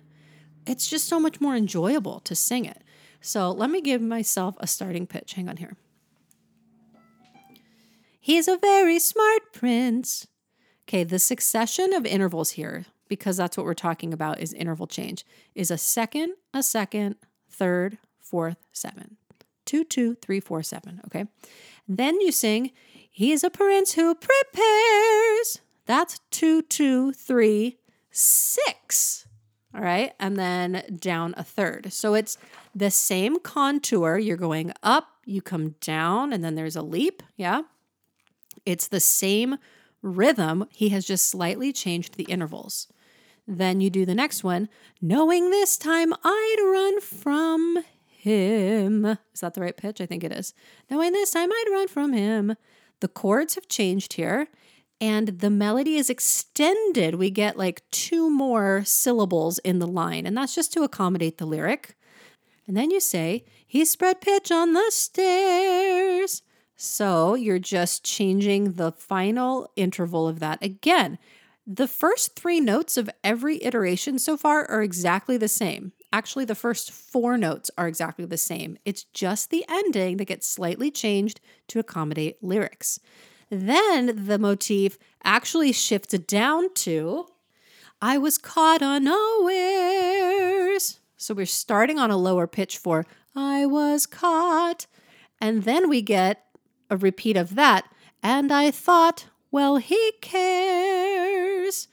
it's 0.65 0.89
just 0.89 1.07
so 1.07 1.19
much 1.19 1.39
more 1.39 1.55
enjoyable 1.55 2.19
to 2.21 2.35
sing 2.35 2.65
it. 2.65 2.83
So 3.19 3.51
let 3.51 3.69
me 3.69 3.81
give 3.81 4.01
myself 4.01 4.55
a 4.59 4.67
starting 4.67 5.05
pitch. 5.05 5.33
Hang 5.33 5.47
on 5.47 5.57
here. 5.57 5.75
He's 8.21 8.47
a 8.47 8.57
very 8.57 8.99
smart 8.99 9.51
prince. 9.51 10.27
Okay, 10.87 11.03
the 11.03 11.19
succession 11.19 11.91
of 11.91 12.05
intervals 12.05 12.51
here, 12.51 12.85
because 13.09 13.35
that's 13.35 13.57
what 13.57 13.65
we're 13.65 13.73
talking 13.73 14.13
about, 14.13 14.39
is 14.39 14.53
interval 14.53 14.87
change, 14.87 15.25
is 15.55 15.71
a 15.71 15.77
second, 15.77 16.35
a 16.53 16.63
second, 16.63 17.15
third, 17.49 17.97
fourth, 18.19 18.57
seven. 18.71 19.17
Two, 19.65 19.83
two, 19.83 20.15
three, 20.15 20.39
four, 20.39 20.63
seven. 20.63 21.01
Okay. 21.05 21.25
Then 21.87 22.21
you 22.21 22.31
sing, 22.31 22.71
He's 23.13 23.43
a 23.43 23.49
prince 23.49 23.93
who 23.93 24.15
prepares. 24.15 25.59
That's 25.85 26.21
two, 26.31 26.61
two, 26.61 27.11
three, 27.11 27.77
six. 28.09 29.27
All 29.75 29.81
right. 29.81 30.13
And 30.17 30.37
then 30.37 30.97
down 30.99 31.33
a 31.35 31.43
third. 31.43 31.91
So 31.91 32.13
it's 32.13 32.37
the 32.73 32.89
same 32.89 33.39
contour. 33.39 34.17
You're 34.17 34.37
going 34.37 34.71
up, 34.81 35.07
you 35.25 35.41
come 35.41 35.75
down, 35.81 36.31
and 36.31 36.41
then 36.43 36.55
there's 36.55 36.77
a 36.77 36.81
leap. 36.81 37.21
Yeah. 37.35 37.63
It's 38.65 38.87
the 38.87 38.99
same 38.99 39.57
rhythm, 40.01 40.65
he 40.71 40.89
has 40.89 41.05
just 41.05 41.27
slightly 41.27 41.71
changed 41.71 42.15
the 42.15 42.23
intervals. 42.23 42.87
Then 43.47 43.81
you 43.81 43.89
do 43.89 44.05
the 44.05 44.15
next 44.15 44.43
one, 44.43 44.69
knowing 45.01 45.49
this 45.49 45.77
time 45.77 46.13
I'd 46.23 46.57
run 46.63 47.01
from 47.01 47.83
him. 48.07 49.05
Is 49.33 49.41
that 49.41 49.53
the 49.53 49.61
right 49.61 49.75
pitch? 49.75 49.99
I 49.99 50.05
think 50.05 50.23
it 50.23 50.31
is. 50.31 50.53
Knowing 50.89 51.11
this 51.11 51.31
time 51.31 51.51
I'd 51.51 51.71
run 51.71 51.87
from 51.87 52.13
him. 52.13 52.55
The 52.99 53.07
chords 53.07 53.55
have 53.55 53.67
changed 53.67 54.13
here 54.13 54.47
and 55.01 55.39
the 55.39 55.49
melody 55.49 55.95
is 55.95 56.11
extended. 56.11 57.15
We 57.15 57.31
get 57.31 57.57
like 57.57 57.81
two 57.89 58.29
more 58.29 58.83
syllables 58.85 59.57
in 59.59 59.79
the 59.79 59.87
line, 59.87 60.27
and 60.27 60.37
that's 60.37 60.53
just 60.53 60.71
to 60.73 60.83
accommodate 60.83 61.39
the 61.39 61.47
lyric. 61.47 61.95
And 62.67 62.77
then 62.77 62.91
you 62.91 62.99
say, 62.99 63.43
He 63.65 63.83
spread 63.83 64.21
pitch 64.21 64.51
on 64.51 64.73
the 64.73 64.85
stairs. 64.91 66.43
So 66.83 67.35
you're 67.35 67.59
just 67.59 68.03
changing 68.03 68.71
the 68.71 68.91
final 68.91 69.71
interval 69.75 70.27
of 70.27 70.39
that. 70.39 70.63
Again, 70.63 71.19
the 71.67 71.87
first 71.87 72.35
three 72.35 72.59
notes 72.59 72.97
of 72.97 73.07
every 73.23 73.63
iteration 73.63 74.17
so 74.17 74.35
far 74.35 74.65
are 74.65 74.81
exactly 74.81 75.37
the 75.37 75.47
same. 75.47 75.91
Actually, 76.11 76.45
the 76.45 76.55
first 76.55 76.91
four 76.91 77.37
notes 77.37 77.69
are 77.77 77.87
exactly 77.87 78.25
the 78.25 78.35
same. 78.35 78.79
It's 78.83 79.03
just 79.03 79.51
the 79.51 79.63
ending 79.69 80.17
that 80.17 80.25
gets 80.25 80.47
slightly 80.47 80.89
changed 80.89 81.39
to 81.67 81.77
accommodate 81.77 82.43
lyrics. 82.43 82.99
Then 83.51 84.25
the 84.25 84.39
motif 84.39 84.97
actually 85.23 85.73
shifts 85.73 86.17
down 86.17 86.73
to 86.73 87.27
I 88.01 88.17
was 88.17 88.39
caught 88.39 88.81
unawares. 88.81 89.19
So 91.15 91.35
we're 91.35 91.45
starting 91.45 91.99
on 91.99 92.09
a 92.09 92.17
lower 92.17 92.47
pitch 92.47 92.79
for 92.79 93.05
I 93.35 93.67
was 93.67 94.07
caught. 94.07 94.87
And 95.39 95.61
then 95.63 95.87
we 95.87 96.01
get 96.01 96.47
a 96.91 96.97
repeat 96.97 97.37
of 97.37 97.55
that. 97.55 97.91
And 98.21 98.51
I 98.51 98.69
thought, 98.69 99.25
well, 99.49 99.77
he 99.77 100.11
cares. 100.21 101.87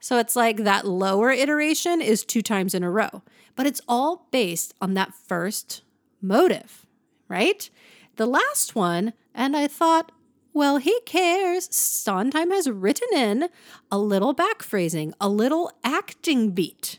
So 0.00 0.18
it's 0.18 0.36
like 0.36 0.58
that 0.58 0.86
lower 0.86 1.30
iteration 1.30 2.02
is 2.02 2.24
two 2.24 2.42
times 2.42 2.74
in 2.74 2.82
a 2.82 2.90
row, 2.90 3.22
but 3.54 3.66
it's 3.66 3.80
all 3.88 4.26
based 4.30 4.74
on 4.80 4.94
that 4.94 5.14
first 5.14 5.82
motive, 6.20 6.86
right? 7.28 7.70
The 8.16 8.26
last 8.26 8.74
one, 8.74 9.12
and 9.34 9.56
I 9.56 9.68
thought, 9.68 10.12
well, 10.52 10.78
he 10.78 10.98
cares. 11.06 11.68
Sondheim 11.74 12.50
has 12.50 12.68
written 12.68 13.08
in 13.14 13.48
a 13.90 13.98
little 13.98 14.32
back 14.32 14.62
phrasing, 14.62 15.14
a 15.20 15.28
little 15.28 15.70
acting 15.84 16.50
beat, 16.50 16.98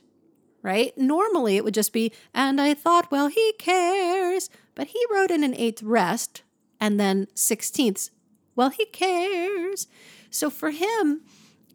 right? 0.62 0.98
Normally 0.98 1.58
it 1.58 1.64
would 1.64 1.74
just 1.74 1.92
be, 1.92 2.14
and 2.34 2.62
I 2.62 2.74
thought, 2.74 3.12
well, 3.12 3.28
he 3.28 3.54
cares. 3.60 4.50
But 4.74 4.88
he 4.88 5.06
wrote 5.12 5.32
in 5.32 5.44
an 5.44 5.56
eighth 5.56 5.84
rest 5.84 6.44
and 6.82 7.00
then 7.00 7.28
sixteenths, 7.36 8.12
well, 8.56 8.70
he 8.70 8.86
cares. 8.86 9.88
So 10.30 10.50
for 10.50 10.72
him, 10.72 11.22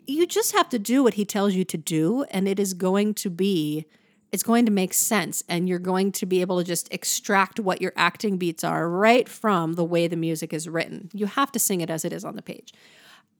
you 0.07 0.27
just 0.27 0.53
have 0.53 0.69
to 0.71 0.79
do 0.79 1.03
what 1.03 1.15
he 1.15 1.25
tells 1.25 1.55
you 1.55 1.65
to 1.65 1.79
do, 1.79 2.25
and 2.25 2.47
it 2.47 2.61
is 2.61 2.75
going 2.75 3.15
to 3.15 3.31
be 3.31 3.87
it's 4.33 4.43
going 4.43 4.67
to 4.67 4.73
make 4.73 4.93
sense 4.93 5.43
and 5.49 5.69
you're 5.69 5.79
going 5.79 6.13
to 6.13 6.27
be 6.27 6.41
able 6.41 6.59
to 6.59 6.65
just 6.65 6.93
extract 6.93 7.61
what 7.61 7.81
your 7.81 7.93
acting 7.97 8.37
beats 8.37 8.65
are 8.65 8.91
right 8.91 9.29
from 9.29 9.75
the 9.75 9.85
way 9.85 10.09
the 10.09 10.17
music 10.17 10.53
is 10.53 10.69
written. 10.69 11.09
You 11.15 11.27
have 11.27 11.53
to 11.53 11.59
sing 11.59 11.81
it 11.81 11.89
as 11.89 12.05
it 12.05 12.13
is 12.13 12.25
on 12.25 12.37
the 12.37 12.43
page. 12.43 12.75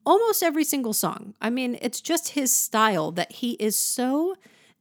Almost 0.05 0.41
every 0.41 0.63
single 0.63 0.93
song. 0.93 1.35
I 1.41 1.49
mean, 1.49 1.77
it's 1.81 1.99
just 2.01 2.29
his 2.29 2.51
style 2.51 3.11
that 3.11 3.33
he 3.33 3.51
is 3.59 3.77
so 3.77 4.37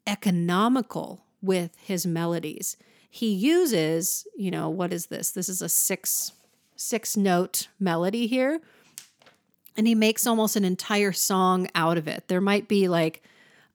economical 0.07 1.27
with 1.43 1.77
his 1.83 2.07
melodies. 2.07 2.77
He 3.11 3.35
uses, 3.35 4.27
you 4.37 4.51
know, 4.51 4.71
what 4.71 4.93
is 4.93 5.07
this? 5.07 5.33
This 5.33 5.49
is 5.49 5.61
a 5.61 5.69
six 5.69 6.33
six 6.77 7.17
note 7.17 7.69
melody 7.81 8.27
here. 8.27 8.61
And 9.77 9.87
he 9.87 9.95
makes 9.95 10.27
almost 10.27 10.57
an 10.57 10.65
entire 10.65 11.13
song 11.13 11.69
out 11.75 11.99
of 11.99 12.09
it. 12.09 12.29
There 12.29 12.41
might 12.41 12.69
be 12.69 12.89
like 12.89 13.23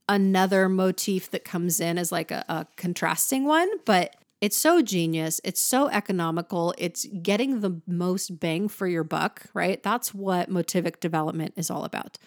another 0.10 0.68
motif 0.68 1.30
that 1.32 1.46
comes 1.46 1.80
in 1.80 1.98
as 1.98 2.12
like 2.12 2.32
a, 2.32 2.44
a 2.50 2.66
contrasting 2.76 3.46
one, 3.46 3.70
but 3.86 4.16
it's 4.42 4.58
so 4.58 4.82
genius. 4.82 5.40
It's 5.44 5.62
so 5.62 5.88
economical. 5.90 6.74
It's 6.80 7.06
getting 7.22 7.60
the 7.60 7.80
most 7.86 8.40
bang 8.40 8.68
for 8.68 8.88
your 8.88 9.04
buck, 9.04 9.44
right? 9.54 9.82
That's 9.84 10.14
what 10.14 10.50
motivic 10.50 11.00
development 11.00 11.54
is 11.56 11.70
all 11.70 11.86
about. 11.86 12.18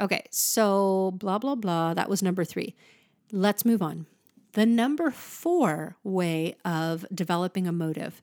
Okay, 0.00 0.24
so 0.30 1.12
blah, 1.16 1.38
blah, 1.38 1.56
blah. 1.56 1.94
That 1.94 2.08
was 2.08 2.22
number 2.22 2.44
three. 2.44 2.76
Let's 3.32 3.64
move 3.64 3.82
on. 3.82 4.06
The 4.52 4.66
number 4.66 5.10
four 5.10 5.96
way 6.04 6.54
of 6.64 7.04
developing 7.12 7.66
a 7.66 7.72
motive 7.72 8.22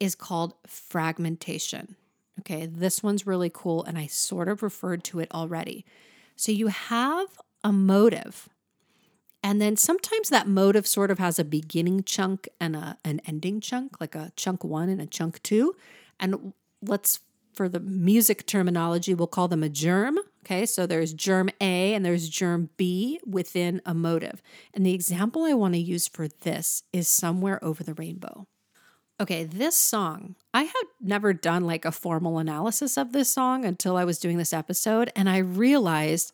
is 0.00 0.14
called 0.14 0.54
fragmentation. 0.66 1.96
Okay, 2.40 2.66
this 2.66 3.02
one's 3.02 3.26
really 3.26 3.50
cool, 3.52 3.84
and 3.84 3.98
I 3.98 4.06
sort 4.06 4.48
of 4.48 4.62
referred 4.62 5.04
to 5.04 5.20
it 5.20 5.30
already. 5.32 5.84
So 6.36 6.50
you 6.52 6.68
have 6.68 7.28
a 7.62 7.70
motive 7.70 8.48
and 9.42 9.60
then 9.60 9.76
sometimes 9.76 10.28
that 10.28 10.46
motive 10.46 10.86
sort 10.86 11.10
of 11.10 11.18
has 11.18 11.38
a 11.38 11.44
beginning 11.44 12.04
chunk 12.04 12.48
and 12.60 12.76
a, 12.76 12.98
an 13.04 13.20
ending 13.26 13.60
chunk, 13.60 14.00
like 14.00 14.14
a 14.14 14.32
chunk 14.36 14.64
one 14.64 14.88
and 14.88 15.00
a 15.00 15.06
chunk 15.06 15.42
two. 15.42 15.74
And 16.18 16.52
let's, 16.82 17.20
for 17.54 17.68
the 17.68 17.80
music 17.80 18.46
terminology, 18.46 19.14
we'll 19.14 19.26
call 19.26 19.48
them 19.48 19.62
a 19.62 19.70
germ. 19.70 20.18
Okay, 20.44 20.66
so 20.66 20.86
there's 20.86 21.14
germ 21.14 21.48
A 21.60 21.94
and 21.94 22.04
there's 22.04 22.28
germ 22.28 22.68
B 22.76 23.18
within 23.26 23.80
a 23.86 23.94
motive. 23.94 24.42
And 24.74 24.84
the 24.84 24.94
example 24.94 25.44
I 25.44 25.54
want 25.54 25.74
to 25.74 25.80
use 25.80 26.06
for 26.06 26.28
this 26.28 26.82
is 26.92 27.08
Somewhere 27.08 27.62
Over 27.64 27.82
the 27.82 27.94
Rainbow. 27.94 28.46
Okay, 29.20 29.44
this 29.44 29.76
song, 29.76 30.34
I 30.54 30.62
had 30.62 30.84
never 30.98 31.34
done 31.34 31.66
like 31.66 31.84
a 31.84 31.92
formal 31.92 32.38
analysis 32.38 32.96
of 32.96 33.12
this 33.12 33.30
song 33.30 33.66
until 33.66 33.98
I 33.98 34.04
was 34.04 34.18
doing 34.18 34.38
this 34.38 34.54
episode. 34.54 35.12
And 35.14 35.28
I 35.28 35.36
realized 35.36 36.32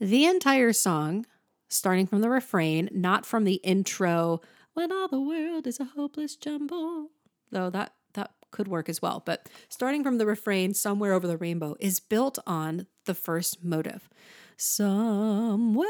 the 0.00 0.24
entire 0.24 0.72
song 0.72 1.26
starting 1.68 2.06
from 2.06 2.20
the 2.20 2.30
refrain, 2.30 2.90
not 2.92 3.26
from 3.26 3.42
the 3.42 3.54
intro, 3.64 4.40
when 4.74 4.92
all 4.92 5.08
the 5.08 5.20
world 5.20 5.66
is 5.66 5.80
a 5.80 5.84
hopeless 5.84 6.36
jumble. 6.36 7.08
Though 7.50 7.70
that 7.70 7.94
that 8.14 8.30
could 8.52 8.68
work 8.68 8.88
as 8.88 9.02
well, 9.02 9.20
but 9.26 9.48
starting 9.68 10.04
from 10.04 10.18
the 10.18 10.26
refrain, 10.26 10.74
somewhere 10.74 11.14
over 11.14 11.26
the 11.26 11.36
rainbow 11.36 11.74
is 11.80 11.98
built 11.98 12.38
on 12.46 12.86
the 13.06 13.14
first 13.14 13.64
motive. 13.64 14.08
Somewhere 14.56 15.88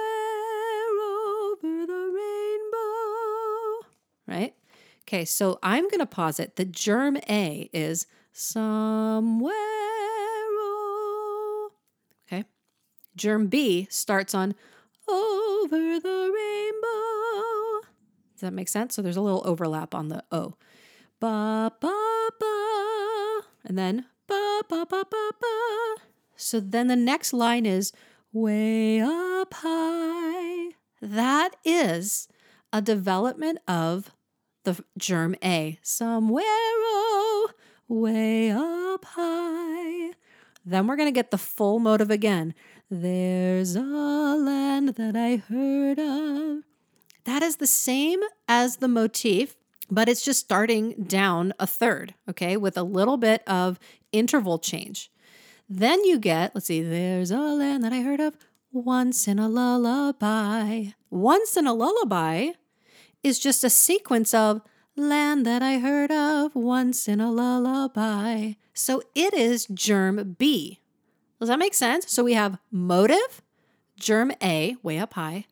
over 1.12 1.87
the 1.87 2.12
rainbow. 2.16 3.87
Right? 4.26 4.54
Okay, 5.09 5.25
so 5.25 5.59
I'm 5.62 5.85
going 5.85 6.01
to 6.01 6.07
posit 6.07 6.57
the 6.57 6.66
germ 6.66 7.16
A 7.31 7.71
is 7.73 8.07
somewhere. 8.31 9.55
Okay. 12.27 12.44
Germ 13.16 13.47
B 13.47 13.87
starts 13.88 14.35
on 14.35 14.55
over 15.09 15.99
the 15.99 16.31
rainbow. 16.35 17.88
Does 18.35 18.42
that 18.42 18.53
make 18.53 18.68
sense? 18.68 18.94
So 18.94 19.01
there's 19.01 19.16
a 19.16 19.23
little 19.23 19.40
overlap 19.47 19.94
on 19.94 20.09
the 20.09 20.25
O. 20.31 20.57
Ba 21.21 21.73
ba 21.81 22.29
ba. 22.38 23.40
And 23.64 23.79
then 23.79 24.05
ba 24.27 24.61
ba 24.68 24.85
ba 24.85 25.07
ba 25.11 25.31
ba. 25.40 26.03
So 26.37 26.61
then 26.61 26.88
the 26.88 26.97
next 26.97 27.33
line 27.33 27.64
is 27.64 27.92
way 28.31 29.01
up 29.01 29.55
high. 29.55 30.73
That 31.01 31.57
is 31.64 32.29
a 32.75 32.83
development 32.83 33.61
of 33.66 34.11
the 34.68 34.85
germ 34.98 35.35
A. 35.42 35.78
Somewhere 35.83 36.44
oh, 36.44 37.50
way 37.88 38.50
up 38.50 39.04
high. 39.04 40.12
Then 40.64 40.87
we're 40.87 40.96
going 40.96 41.09
to 41.09 41.18
get 41.18 41.31
the 41.31 41.38
full 41.38 41.78
motive 41.78 42.11
again. 42.11 42.54
There's 42.90 43.76
a 43.76 43.81
land 43.81 44.90
that 44.96 45.16
I 45.16 45.37
heard 45.37 45.98
of. 45.98 46.64
That 47.24 47.42
is 47.42 47.57
the 47.57 47.66
same 47.66 48.20
as 48.46 48.76
the 48.76 48.88
motif, 48.88 49.57
but 49.90 50.09
it's 50.09 50.24
just 50.24 50.40
starting 50.40 50.92
down 51.07 51.54
a 51.59 51.66
third, 51.66 52.14
okay, 52.28 52.57
with 52.57 52.76
a 52.76 52.83
little 52.83 53.16
bit 53.16 53.42
of 53.46 53.78
interval 54.12 54.59
change. 54.59 55.11
Then 55.68 56.04
you 56.04 56.18
get, 56.18 56.54
let's 56.54 56.66
see, 56.66 56.83
there's 56.83 57.31
a 57.31 57.38
land 57.38 57.85
that 57.85 57.92
I 57.92 58.00
heard 58.00 58.20
of 58.20 58.35
once 58.72 59.26
in 59.26 59.38
a 59.38 59.48
lullaby. 59.48 60.88
Once 61.11 61.57
in 61.57 61.66
a 61.66 61.72
lullaby 61.72 62.50
is 63.22 63.38
just 63.38 63.64
a 63.64 63.70
sequence 63.70 64.33
of 64.33 64.62
land 64.96 65.46
that 65.46 65.62
I 65.62 65.78
heard 65.78 66.11
of 66.11 66.54
once 66.54 67.09
in 67.09 67.20
a 67.20 67.31
lullaby. 67.31 68.52
So 68.74 69.02
it 69.14 69.35
is 69.35 69.66
germ 69.66 70.37
B. 70.38 70.81
Does 71.38 71.48
that 71.48 71.59
make 71.59 71.74
sense? 71.74 72.11
So 72.11 72.24
we 72.24 72.35
have 72.35 72.59
motive, 72.70 73.42
germ 73.98 74.33
A, 74.42 74.76
way 74.83 74.98
up 74.98 75.14
high, 75.14 75.46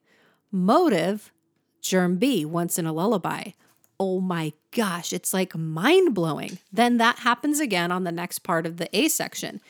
motive, 0.51 1.33
germ 1.81 2.17
B, 2.17 2.45
once 2.45 2.79
in 2.79 2.87
a 2.87 2.93
lullaby. 2.93 3.51
Oh 3.99 4.21
my 4.21 4.53
gosh, 4.73 5.13
it's 5.13 5.33
like 5.33 5.57
mind 5.57 6.15
blowing. 6.15 6.59
Then 6.73 6.99
that 6.99 7.21
happens 7.21 7.61
again 7.61 7.93
on 7.93 8.05
the 8.05 8.13
next 8.13 8.41
part 8.41 8.67
of 8.67 8.77
the 8.77 8.95
A 8.97 9.09
section. 9.09 9.61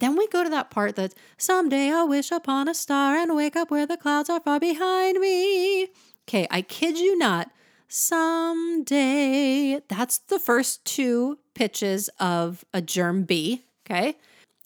Then 0.00 0.16
we 0.16 0.26
go 0.28 0.42
to 0.42 0.50
that 0.50 0.70
part 0.70 0.96
that 0.96 1.14
someday 1.36 1.90
I'll 1.90 2.08
wish 2.08 2.30
upon 2.30 2.68
a 2.68 2.74
star 2.74 3.16
and 3.16 3.36
wake 3.36 3.56
up 3.56 3.70
where 3.70 3.86
the 3.86 3.96
clouds 3.96 4.30
are 4.30 4.40
far 4.40 4.58
behind 4.58 5.18
me. 5.18 5.88
Okay, 6.28 6.46
I 6.50 6.62
kid 6.62 6.98
you 6.98 7.16
not. 7.18 7.50
Someday. 7.88 9.80
That's 9.88 10.18
the 10.18 10.38
first 10.38 10.84
two 10.84 11.38
pitches 11.54 12.08
of 12.18 12.64
a 12.72 12.80
germ 12.80 13.24
B. 13.24 13.64
Okay. 13.84 14.16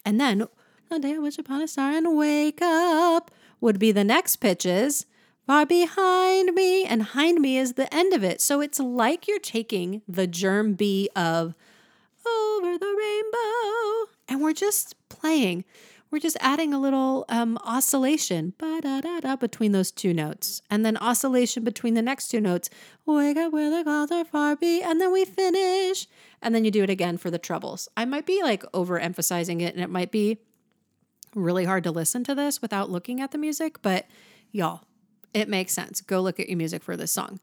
And 0.04 0.20
then 0.20 0.46
a 0.90 0.98
day 0.98 1.14
I 1.14 1.18
wish 1.18 1.38
upon 1.38 1.60
a 1.60 1.68
star 1.68 1.90
and 1.92 2.16
wake 2.16 2.62
up 2.62 3.30
would 3.60 3.78
be 3.78 3.92
the 3.92 4.04
next 4.04 4.36
pitches. 4.36 5.04
Far 5.46 5.64
behind 5.64 6.54
me, 6.54 6.84
and 6.84 7.02
hind 7.02 7.40
me 7.40 7.56
is 7.56 7.72
the 7.72 7.92
end 7.94 8.12
of 8.12 8.22
it. 8.22 8.42
So 8.42 8.60
it's 8.60 8.78
like 8.78 9.26
you're 9.26 9.38
taking 9.38 10.02
the 10.06 10.26
germ 10.26 10.74
B 10.74 11.08
of 11.16 11.54
over 12.26 12.76
the 12.76 12.94
rainbow, 12.98 14.10
and 14.28 14.42
we're 14.42 14.52
just 14.52 14.94
playing. 15.08 15.64
We're 16.10 16.20
just 16.20 16.38
adding 16.40 16.72
a 16.72 16.80
little 16.80 17.26
um, 17.28 17.58
oscillation 17.64 18.54
between 18.58 19.72
those 19.72 19.90
two 19.90 20.14
notes, 20.14 20.62
and 20.70 20.84
then 20.84 20.96
oscillation 20.96 21.64
between 21.64 21.94
the 21.94 22.02
next 22.02 22.28
two 22.28 22.40
notes. 22.40 22.70
Wake 23.04 23.36
up 23.36 23.52
where 23.52 23.70
the 23.70 23.84
clouds 23.84 24.10
are 24.10 24.24
far 24.24 24.56
be, 24.56 24.82
and 24.82 25.00
then 25.00 25.12
we 25.12 25.26
finish, 25.26 26.06
and 26.40 26.54
then 26.54 26.64
you 26.64 26.70
do 26.70 26.82
it 26.82 26.90
again 26.90 27.18
for 27.18 27.30
the 27.30 27.38
trebles. 27.38 27.88
I 27.96 28.06
might 28.06 28.24
be 28.24 28.42
like 28.42 28.62
overemphasizing 28.72 29.60
it, 29.60 29.74
and 29.74 29.84
it 29.84 29.90
might 29.90 30.10
be 30.10 30.38
really 31.34 31.66
hard 31.66 31.84
to 31.84 31.90
listen 31.90 32.24
to 32.24 32.34
this 32.34 32.62
without 32.62 32.90
looking 32.90 33.20
at 33.20 33.32
the 33.32 33.38
music, 33.38 33.82
but 33.82 34.06
y'all, 34.50 34.84
it 35.34 35.48
makes 35.48 35.74
sense. 35.74 36.00
Go 36.00 36.22
look 36.22 36.40
at 36.40 36.48
your 36.48 36.56
music 36.56 36.82
for 36.82 36.96
this 36.96 37.12
song. 37.12 37.38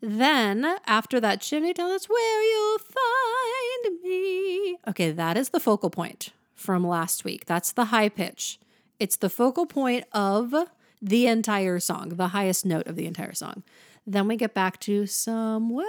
Then, 0.00 0.66
after 0.86 1.20
that 1.20 1.42
chimney, 1.42 1.74
tell 1.74 1.90
us 1.90 2.08
where 2.08 2.42
you'll 2.42 2.78
find 2.78 4.02
me. 4.02 4.78
Okay, 4.88 5.10
that 5.10 5.36
is 5.36 5.50
the 5.50 5.60
focal 5.60 5.90
point 5.90 6.30
from 6.56 6.84
last 6.84 7.24
week. 7.24 7.46
That's 7.46 7.70
the 7.70 7.86
high 7.86 8.08
pitch. 8.08 8.58
It's 8.98 9.16
the 9.16 9.30
focal 9.30 9.66
point 9.66 10.04
of 10.12 10.54
the 11.00 11.26
entire 11.26 11.78
song, 11.78 12.08
the 12.08 12.28
highest 12.28 12.66
note 12.66 12.86
of 12.86 12.96
the 12.96 13.06
entire 13.06 13.34
song. 13.34 13.62
Then 14.06 14.26
we 14.26 14.36
get 14.36 14.54
back 14.54 14.80
to 14.80 15.06
somewhere 15.06 15.86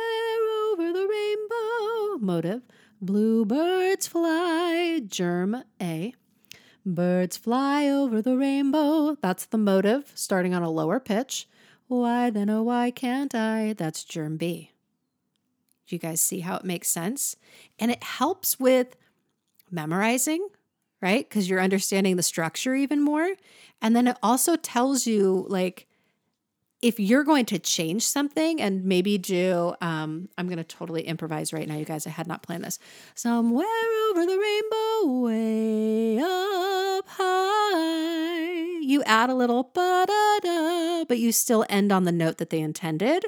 over 0.72 0.92
the 0.92 1.08
rainbow 1.08 2.24
motive. 2.24 2.62
Bluebirds 3.02 4.08
fly, 4.08 5.02
germ 5.06 5.64
A. 5.82 6.14
Birds 6.86 7.38
fly 7.38 7.88
over 7.88 8.22
the 8.22 8.38
rainbow. 8.38 9.18
That's 9.22 9.46
the 9.46 9.58
motive, 9.58 10.12
starting 10.16 10.54
on 10.54 10.64
a 10.64 10.70
lower 10.70 11.00
pitch. 11.00 11.48
Why 11.88 12.30
then, 12.30 12.50
oh, 12.50 12.64
why 12.64 12.92
can't 12.92 13.34
I? 13.34 13.74
That's 13.78 14.04
germ 14.04 14.38
B. 14.38 14.72
Do 15.88 15.96
you 15.96 16.00
guys 16.00 16.20
see 16.20 16.42
how 16.42 16.58
it 16.58 16.66
makes 16.66 16.90
sense? 16.90 17.36
And 17.80 17.92
it 17.92 18.04
helps 18.04 18.60
with 18.60 18.96
memorizing, 19.72 20.48
right? 21.02 21.28
Because 21.28 21.50
you're 21.50 21.62
understanding 21.62 22.16
the 22.16 22.24
structure 22.24 22.76
even 22.76 23.02
more. 23.02 23.36
And 23.82 23.96
then 23.96 24.08
it 24.08 24.18
also 24.24 24.56
tells 24.56 25.06
you, 25.06 25.46
like, 25.50 25.88
if 26.82 27.00
you're 27.00 27.24
going 27.24 27.46
to 27.46 27.58
change 27.58 28.06
something 28.06 28.62
and 28.62 28.86
maybe 28.86 29.18
do, 29.18 29.74
um, 29.82 30.30
I'm 30.38 30.48
going 30.48 30.58
to 30.58 30.64
totally 30.64 31.04
improvise 31.04 31.52
right 31.52 31.68
now, 31.68 31.76
you 31.76 31.86
guys. 31.86 32.06
I 32.06 32.12
had 32.12 32.28
not 32.28 32.44
planned 32.44 32.64
this. 32.64 32.78
Somewhere 33.16 33.66
over 34.12 34.26
the 34.26 34.38
rainbow, 34.38 35.22
way 35.22 36.20
up 36.20 37.06
high. 37.08 38.80
You 38.82 39.04
add 39.04 39.30
a 39.30 39.36
little 39.36 39.64
ba 39.74 40.06
da 40.08 40.40
da, 40.40 41.06
but 41.06 41.18
you 41.18 41.32
still 41.32 41.66
end 41.68 41.92
on 41.92 42.04
the 42.04 42.12
note 42.12 42.38
that 42.38 42.52
they 42.52 42.60
intended. 42.60 43.26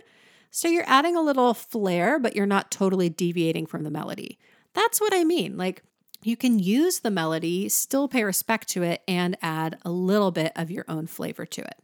So 0.52 0.68
you're 0.68 0.88
adding 0.88 1.16
a 1.16 1.22
little 1.22 1.54
flair, 1.54 2.20
but 2.20 2.36
you're 2.36 2.46
not 2.46 2.72
totally 2.72 3.10
deviating 3.10 3.66
from 3.66 3.84
the 3.84 3.92
melody. 3.92 4.38
That's 4.74 5.02
what 5.02 5.14
I 5.14 5.24
mean. 5.24 5.58
Like, 5.58 5.84
you 6.22 6.36
can 6.36 6.60
use 6.60 7.00
the 7.00 7.12
melody, 7.12 7.70
still 7.70 8.08
pay 8.08 8.24
respect 8.24 8.68
to 8.70 8.84
it, 8.84 9.02
and 9.08 9.38
add 9.42 9.78
a 9.84 9.92
little 9.92 10.32
bit 10.32 10.52
of 10.56 10.72
your 10.72 10.86
own 10.88 11.08
flavor 11.08 11.46
to 11.46 11.62
it. 11.62 11.80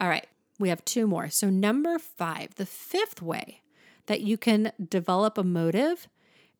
All 0.00 0.08
right, 0.08 0.26
we 0.58 0.68
have 0.68 0.84
two 0.84 1.06
more. 1.06 1.30
So, 1.30 1.50
number 1.50 1.98
five, 1.98 2.54
the 2.56 2.66
fifth 2.66 3.22
way 3.22 3.62
that 4.06 4.20
you 4.20 4.36
can 4.36 4.72
develop 4.88 5.38
a 5.38 5.44
motive 5.44 6.08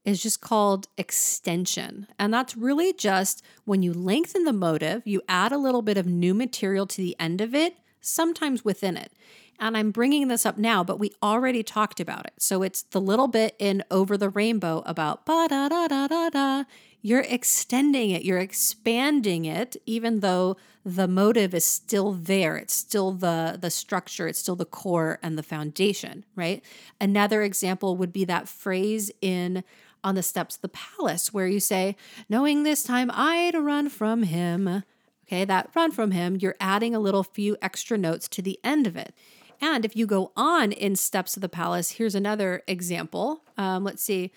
is 0.04 0.22
just 0.22 0.40
called 0.40 0.88
extension. 0.98 2.06
And 2.18 2.32
that's 2.32 2.56
really 2.56 2.92
just 2.92 3.42
when 3.64 3.82
you 3.82 3.92
lengthen 3.92 4.44
the 4.44 4.52
motive, 4.52 5.02
you 5.06 5.22
add 5.28 5.52
a 5.52 5.58
little 5.58 5.82
bit 5.82 5.96
of 5.96 6.06
new 6.06 6.34
material 6.34 6.86
to 6.86 6.98
the 6.98 7.16
end 7.18 7.40
of 7.40 7.54
it, 7.54 7.76
sometimes 8.00 8.64
within 8.64 8.96
it. 8.96 9.12
And 9.58 9.76
I'm 9.76 9.92
bringing 9.92 10.28
this 10.28 10.44
up 10.44 10.58
now, 10.58 10.84
but 10.84 10.98
we 10.98 11.12
already 11.22 11.62
talked 11.62 12.00
about 12.00 12.26
it. 12.26 12.34
So 12.38 12.62
it's 12.62 12.82
the 12.82 13.00
little 13.00 13.28
bit 13.28 13.54
in 13.58 13.84
Over 13.90 14.16
the 14.16 14.28
Rainbow 14.28 14.82
about 14.84 15.24
ba 15.24 15.46
da 15.48 15.68
da 15.68 15.86
da 15.88 16.08
da 16.08 16.28
da. 16.28 16.64
You're 17.06 17.20
extending 17.20 18.12
it, 18.12 18.24
you're 18.24 18.38
expanding 18.38 19.44
it, 19.44 19.76
even 19.84 20.20
though 20.20 20.56
the 20.86 21.06
motive 21.06 21.52
is 21.52 21.62
still 21.62 22.12
there. 22.12 22.56
It's 22.56 22.72
still 22.72 23.12
the, 23.12 23.58
the 23.60 23.68
structure, 23.68 24.26
it's 24.26 24.38
still 24.38 24.56
the 24.56 24.64
core 24.64 25.18
and 25.22 25.36
the 25.36 25.42
foundation, 25.42 26.24
right? 26.34 26.64
Another 26.98 27.42
example 27.42 27.98
would 27.98 28.10
be 28.10 28.24
that 28.24 28.48
phrase 28.48 29.10
in 29.20 29.64
On 30.02 30.14
the 30.14 30.22
Steps 30.22 30.56
of 30.56 30.62
the 30.62 30.70
Palace, 30.70 31.30
where 31.30 31.46
you 31.46 31.60
say, 31.60 31.94
Knowing 32.30 32.62
this 32.62 32.82
time 32.82 33.10
I'd 33.12 33.54
run 33.54 33.90
from 33.90 34.22
him. 34.22 34.82
Okay, 35.26 35.44
that 35.44 35.68
run 35.74 35.90
from 35.90 36.12
him, 36.12 36.38
you're 36.40 36.56
adding 36.58 36.94
a 36.94 37.00
little 37.00 37.22
few 37.22 37.58
extra 37.60 37.98
notes 37.98 38.28
to 38.28 38.40
the 38.40 38.58
end 38.64 38.86
of 38.86 38.96
it. 38.96 39.14
And 39.60 39.84
if 39.84 39.94
you 39.94 40.06
go 40.06 40.32
on 40.38 40.72
in 40.72 40.96
Steps 40.96 41.36
of 41.36 41.42
the 41.42 41.50
Palace, 41.50 41.90
here's 41.90 42.14
another 42.14 42.62
example. 42.66 43.42
Um, 43.58 43.84
let's 43.84 44.02
see. 44.02 44.32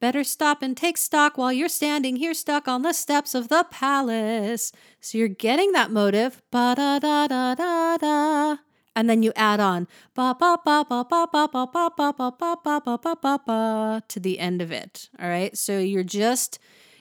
Better 0.00 0.22
stop 0.22 0.62
and 0.62 0.76
take 0.76 0.96
stock 0.96 1.36
while 1.36 1.52
you're 1.52 1.68
standing 1.68 2.16
here 2.16 2.32
stuck 2.32 2.68
on 2.68 2.82
the 2.82 2.92
steps 2.92 3.34
of 3.34 3.48
the 3.48 3.66
palace. 3.68 4.70
So 5.00 5.18
you're 5.18 5.26
getting 5.26 5.72
that 5.72 5.90
motive, 5.90 6.40
ba 6.52 6.74
da 6.76 7.00
da 7.00 7.26
da 7.26 7.54
da 7.56 7.96
da. 7.96 8.56
And 8.94 9.10
then 9.10 9.24
you 9.24 9.32
add 9.34 9.58
on 9.58 9.88
ba 10.14 10.36
ba 10.38 10.58
ba 10.64 10.86
ba 10.88 11.04
ba 11.08 11.26
ba 11.30 11.50
ba 11.50 11.66
ba 11.66 11.90
ba 11.90 12.14
ba 12.16 12.32
ba 12.38 12.60
ba 12.64 12.80
ba 12.80 12.98
ba 12.98 13.16
ba 13.16 13.40
ba 13.44 14.02
to 14.06 14.20
the 14.20 14.38
end 14.38 14.62
of 14.62 14.70
it. 14.70 15.08
All 15.20 15.28
right. 15.28 15.56
So 15.58 15.80
you're 15.80 16.04
just 16.04 16.60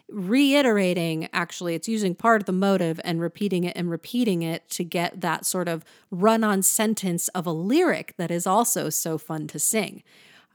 reiterating 0.09 1.27
actually 1.33 1.75
it's 1.75 1.89
using 1.89 2.15
part 2.15 2.41
of 2.41 2.45
the 2.45 2.53
motive 2.53 2.99
and 3.03 3.19
repeating 3.19 3.65
it 3.65 3.75
and 3.75 3.91
repeating 3.91 4.41
it 4.41 4.69
to 4.69 4.83
get 4.83 5.19
that 5.19 5.45
sort 5.45 5.67
of 5.67 5.83
run 6.09 6.45
on 6.45 6.61
sentence 6.63 7.27
of 7.29 7.45
a 7.45 7.51
lyric 7.51 8.15
that 8.15 8.31
is 8.31 8.47
also 8.47 8.89
so 8.89 9.17
fun 9.17 9.47
to 9.47 9.59
sing 9.59 10.01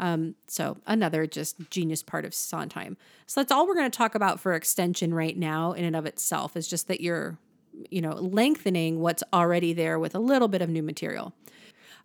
um, 0.02 0.34
so 0.48 0.78
another 0.84 1.28
just 1.28 1.70
genius 1.70 2.02
part 2.02 2.24
of 2.24 2.34
Sondheim. 2.34 2.96
So 3.28 3.40
that's 3.40 3.52
all 3.52 3.68
we're 3.68 3.76
going 3.76 3.90
to 3.90 3.96
talk 3.96 4.16
about 4.16 4.40
for 4.40 4.52
extension 4.52 5.14
right 5.14 5.38
now 5.38 5.72
in 5.72 5.84
and 5.84 5.94
of 5.94 6.06
itself 6.06 6.56
is 6.56 6.66
just 6.66 6.88
that 6.88 7.00
you're, 7.00 7.38
you 7.88 8.02
know, 8.02 8.14
lengthening 8.14 8.98
what's 8.98 9.22
already 9.32 9.72
there 9.72 10.00
with 10.00 10.16
a 10.16 10.18
little 10.18 10.48
bit 10.48 10.60
of 10.60 10.68
new 10.68 10.82
material. 10.82 11.32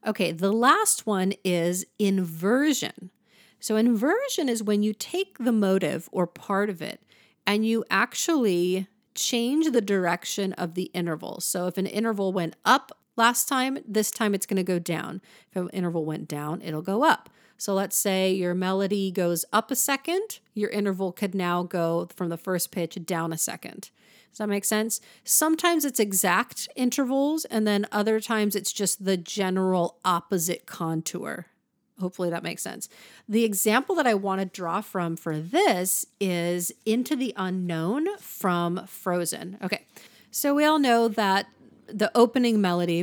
Okay, 0.05 0.31
the 0.31 0.51
last 0.51 1.07
one 1.07 1.33
is 1.43 1.87
inversion. 1.97 3.09
So 3.59 3.77
inversion 3.77 4.47
is 4.47 4.61
when 4.61 4.83
you 4.83 4.93
take 4.93 5.39
the 5.39 5.51
motive 5.51 6.07
or 6.11 6.27
part 6.27 6.69
of 6.69 6.83
it 6.83 7.01
and 7.47 7.65
you 7.65 7.83
actually 7.89 8.85
change 9.15 9.71
the 9.71 9.81
direction 9.81 10.53
of 10.53 10.75
the 10.75 10.91
interval. 10.93 11.41
So 11.41 11.65
if 11.65 11.79
an 11.79 11.87
interval 11.87 12.31
went 12.31 12.57
up 12.63 12.91
last 13.15 13.49
time, 13.49 13.79
this 13.87 14.11
time 14.11 14.35
it's 14.35 14.45
going 14.45 14.57
to 14.57 14.63
go 14.63 14.77
down. 14.77 15.19
If 15.49 15.55
an 15.55 15.69
interval 15.69 16.05
went 16.05 16.27
down, 16.27 16.61
it'll 16.61 16.83
go 16.83 17.03
up. 17.03 17.31
So 17.57 17.73
let's 17.73 17.97
say 17.97 18.31
your 18.31 18.53
melody 18.53 19.11
goes 19.11 19.43
up 19.51 19.71
a 19.71 19.75
second, 19.75 20.39
your 20.53 20.69
interval 20.69 21.11
could 21.11 21.33
now 21.33 21.63
go 21.63 22.07
from 22.15 22.29
the 22.29 22.37
first 22.37 22.71
pitch 22.71 22.97
down 23.05 23.33
a 23.33 23.37
second. 23.37 23.89
Does 24.31 24.37
that 24.37 24.49
make 24.49 24.65
sense? 24.65 25.01
Sometimes 25.23 25.83
it's 25.83 25.99
exact 25.99 26.69
intervals, 26.75 27.45
and 27.45 27.65
then 27.65 27.87
other 27.91 28.19
times 28.19 28.55
it's 28.55 28.71
just 28.71 29.03
the 29.03 29.17
general 29.17 29.97
opposite 30.05 30.67
contour. 30.67 31.47
Hopefully 31.99 32.29
that 32.29 32.43
makes 32.43 32.61
sense. 32.61 32.87
The 33.27 33.43
example 33.43 33.95
that 33.95 34.05
I 34.05 34.13
want 34.13 34.39
to 34.41 34.45
draw 34.45 34.81
from 34.81 35.15
for 35.15 35.39
this 35.39 36.05
is 36.19 36.71
Into 36.85 37.15
the 37.15 37.33
Unknown 37.35 38.17
from 38.19 38.85
Frozen. 38.85 39.57
Okay, 39.63 39.85
so 40.29 40.53
we 40.53 40.63
all 40.63 40.77
know 40.77 41.07
that 41.07 41.47
the 41.87 42.11
opening 42.13 42.61
melody 42.61 43.01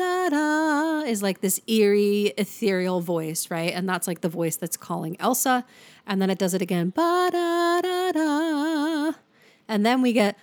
is 0.00 1.22
like 1.22 1.40
this 1.40 1.60
eerie 1.66 2.32
ethereal 2.36 3.00
voice 3.00 3.50
right? 3.50 3.72
And 3.72 3.88
that's 3.88 4.06
like 4.06 4.20
the 4.20 4.28
voice 4.28 4.56
that's 4.56 4.76
calling 4.76 5.16
elsa. 5.20 5.64
And 6.06 6.20
then 6.20 6.30
it 6.30 6.38
does 6.38 6.54
it 6.54 6.62
again. 6.62 6.92
And 9.70 9.84
then 9.84 10.02
we 10.02 10.12
get 10.12 10.36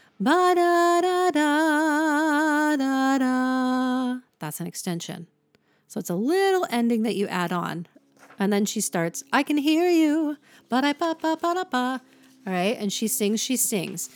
that's 4.39 4.59
an 4.59 4.67
extension. 4.67 5.27
So 5.87 5.99
it's 5.99 6.09
a 6.09 6.15
little 6.15 6.65
ending 6.69 7.03
that 7.03 7.15
you 7.15 7.27
add 7.27 7.51
on. 7.51 7.87
And 8.37 8.51
then 8.51 8.65
she 8.65 8.81
starts 8.81 9.23
i 9.31 9.43
can 9.43 9.57
hear 9.57 9.89
you. 9.89 10.37
Ba 10.69 10.81
ba 10.81 11.15
ba 11.19 11.37
ba 11.41 11.65
ba 11.69 12.01
all 12.45 12.53
right? 12.53 12.77
And 12.77 12.91
she 12.91 13.07
sings 13.07 13.39
she 13.41 13.55
sings. 13.55 14.09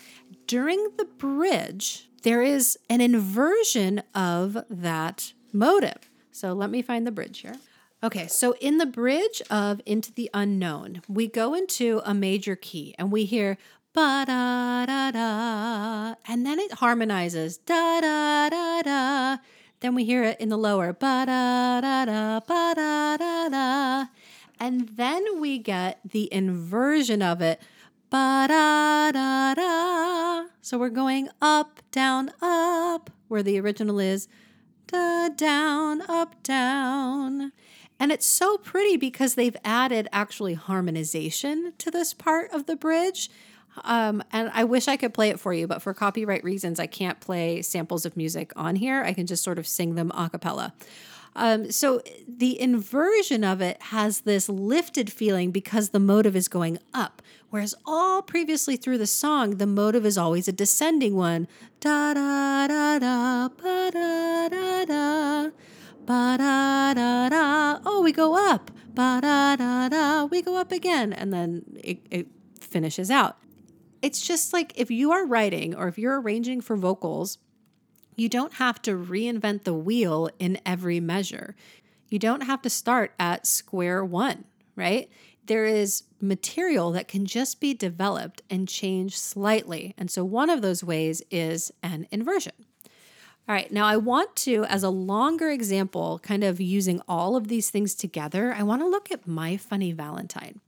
During 0.47 0.89
the 0.97 1.05
bridge 1.05 2.08
there 2.21 2.41
is 2.41 2.77
an 2.89 3.01
inversion 3.01 4.03
of 4.13 4.57
that 4.69 5.33
motive. 5.51 6.09
So 6.31 6.53
let 6.53 6.69
me 6.69 6.81
find 6.81 7.05
the 7.05 7.11
bridge 7.11 7.39
here. 7.39 7.55
Okay, 8.01 8.27
so 8.27 8.55
in 8.61 8.77
the 8.77 8.85
bridge 8.85 9.41
of 9.49 9.81
Into 9.85 10.13
the 10.13 10.29
Unknown, 10.33 11.01
we 11.09 11.27
go 11.27 11.53
into 11.53 12.01
a 12.05 12.13
major 12.13 12.55
key 12.55 12.95
and 12.97 13.11
we 13.11 13.25
hear 13.25 13.57
ba 13.93 14.23
da 14.25 14.85
da 14.85 15.11
da, 15.11 16.15
and 16.25 16.45
then 16.45 16.59
it 16.59 16.73
harmonizes 16.73 17.57
da 17.57 17.99
da 17.99 18.49
da 18.49 18.81
da. 18.83 19.37
Then 19.81 19.95
we 19.95 20.05
hear 20.05 20.23
it 20.23 20.39
in 20.39 20.47
the 20.47 20.57
lower 20.57 20.93
ba 20.93 21.25
da 21.25 21.81
da 21.81 22.05
da 22.05 22.39
ba 22.39 22.73
da 22.75 23.17
da 23.17 23.49
da, 23.49 24.05
and 24.59 24.87
then 24.95 25.41
we 25.41 25.57
get 25.57 25.99
the 26.09 26.31
inversion 26.33 27.21
of 27.21 27.41
it 27.41 27.61
Ba 28.09 28.47
da 28.47 29.11
da 29.11 29.53
da. 29.53 30.47
So 30.61 30.79
we're 30.79 30.89
going 30.89 31.29
up, 31.43 31.79
down, 31.91 32.31
up, 32.41 33.11
where 33.27 33.43
the 33.43 33.59
original 33.59 33.99
is 33.99 34.27
da 34.87 35.29
down, 35.29 36.01
up, 36.09 36.41
down. 36.41 37.51
And 37.99 38.11
it's 38.11 38.25
so 38.25 38.57
pretty 38.57 38.97
because 38.97 39.35
they've 39.35 39.55
added 39.63 40.07
actually 40.11 40.55
harmonization 40.55 41.73
to 41.77 41.91
this 41.91 42.15
part 42.15 42.49
of 42.51 42.65
the 42.65 42.75
bridge. 42.75 43.29
Um, 43.83 44.23
and 44.31 44.49
I 44.55 44.63
wish 44.63 44.87
I 44.87 44.97
could 44.97 45.13
play 45.13 45.29
it 45.29 45.39
for 45.39 45.53
you, 45.53 45.67
but 45.67 45.83
for 45.83 45.93
copyright 45.93 46.43
reasons, 46.43 46.79
I 46.79 46.87
can't 46.87 47.19
play 47.19 47.61
samples 47.61 48.07
of 48.07 48.17
music 48.17 48.51
on 48.55 48.75
here. 48.75 49.03
I 49.03 49.13
can 49.13 49.27
just 49.27 49.43
sort 49.43 49.59
of 49.59 49.67
sing 49.67 49.93
them 49.93 50.11
a 50.15 50.31
cappella. 50.31 50.73
Um, 51.39 51.71
so 51.71 52.01
the 52.27 52.59
inversion 52.59 53.45
of 53.45 53.61
it 53.61 53.81
has 53.83 54.21
this 54.21 54.49
lifted 54.49 55.09
feeling 55.09 55.51
because 55.51 55.89
the 55.89 55.99
motive 55.99 56.35
is 56.35 56.49
going 56.49 56.79
up, 56.93 57.21
whereas 57.49 57.73
all 57.85 58.21
previously 58.21 58.75
through 58.75 58.97
the 58.97 59.07
song, 59.07 59.51
the 59.51 59.65
motive 59.65 60.05
is 60.05 60.17
always 60.17 60.49
a 60.49 60.51
descending 60.51 61.15
one. 61.15 61.47
Da 61.79 62.13
da 62.13 62.67
da 62.67 62.99
da 62.99 63.47
ba 63.47 63.89
da 63.89 64.49
da 64.49 64.85
da 64.85 65.49
ba 66.05 66.35
da 66.37 66.93
da 66.93 67.29
da. 67.29 67.79
Oh, 67.85 68.01
we 68.01 68.11
go 68.11 68.35
up. 68.35 68.69
Ba 68.93 69.19
da 69.21 69.55
da 69.55 69.87
da. 69.87 70.25
We 70.25 70.41
go 70.41 70.57
up 70.57 70.73
again, 70.73 71.13
and 71.13 71.31
then 71.31 71.63
it, 71.81 71.99
it 72.11 72.27
finishes 72.59 73.09
out. 73.09 73.37
It's 74.01 74.19
just 74.19 74.51
like 74.51 74.73
if 74.75 74.91
you 74.91 75.13
are 75.13 75.25
writing 75.25 75.73
or 75.73 75.87
if 75.87 75.97
you're 75.97 76.19
arranging 76.19 76.59
for 76.59 76.75
vocals 76.75 77.37
you 78.19 78.29
don't 78.29 78.53
have 78.53 78.81
to 78.83 78.91
reinvent 78.91 79.63
the 79.63 79.73
wheel 79.73 80.29
in 80.39 80.59
every 80.65 80.99
measure. 80.99 81.55
You 82.09 82.19
don't 82.19 82.41
have 82.41 82.61
to 82.63 82.69
start 82.69 83.13
at 83.19 83.47
square 83.47 84.03
one, 84.03 84.45
right? 84.75 85.09
There 85.45 85.65
is 85.65 86.03
material 86.21 86.91
that 86.91 87.07
can 87.07 87.25
just 87.25 87.59
be 87.59 87.73
developed 87.73 88.41
and 88.49 88.67
changed 88.67 89.17
slightly. 89.17 89.95
And 89.97 90.11
so 90.11 90.23
one 90.23 90.49
of 90.49 90.61
those 90.61 90.83
ways 90.83 91.23
is 91.31 91.71
an 91.81 92.07
inversion. 92.11 92.53
All 93.47 93.55
right, 93.55 93.71
now 93.71 93.87
I 93.87 93.97
want 93.97 94.35
to, 94.37 94.63
as 94.65 94.83
a 94.83 94.91
longer 94.91 95.49
example, 95.49 96.19
kind 96.21 96.43
of 96.43 96.61
using 96.61 97.01
all 97.07 97.35
of 97.35 97.47
these 97.47 97.71
things 97.71 97.95
together, 97.95 98.53
I 98.53 98.61
want 98.61 98.83
to 98.83 98.87
look 98.87 99.11
at 99.11 99.27
My 99.27 99.57
Funny 99.57 99.91
Valentine. 99.91 100.59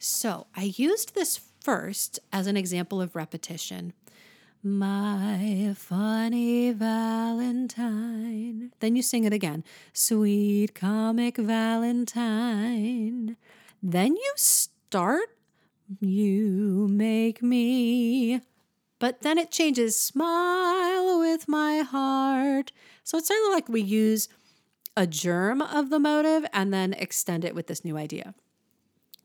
So 0.00 0.48
I 0.56 0.72
used 0.76 1.14
this 1.14 1.40
first 1.60 2.18
as 2.32 2.48
an 2.48 2.56
example 2.56 3.00
of 3.00 3.14
repetition. 3.14 3.92
My 4.62 5.74
funny 5.76 6.72
Valentine. 6.72 8.72
Then 8.80 8.96
you 8.96 9.02
sing 9.02 9.22
it 9.22 9.32
again. 9.32 9.62
Sweet 9.92 10.74
comic 10.74 11.36
Valentine. 11.36 13.36
Then 13.80 14.16
you 14.16 14.32
start. 14.34 15.28
You 16.00 16.88
make 16.90 17.40
me. 17.40 18.40
But 18.98 19.22
then 19.22 19.38
it 19.38 19.52
changes. 19.52 19.94
Smile 19.94 21.20
with 21.20 21.46
my 21.46 21.78
heart. 21.78 22.72
So 23.04 23.18
it's 23.18 23.28
sort 23.28 23.38
of 23.46 23.52
like 23.52 23.68
we 23.68 23.80
use 23.80 24.28
a 24.96 25.06
germ 25.06 25.62
of 25.62 25.90
the 25.90 26.00
motive 26.00 26.44
and 26.52 26.74
then 26.74 26.94
extend 26.94 27.44
it 27.44 27.54
with 27.54 27.68
this 27.68 27.84
new 27.84 27.96
idea. 27.96 28.34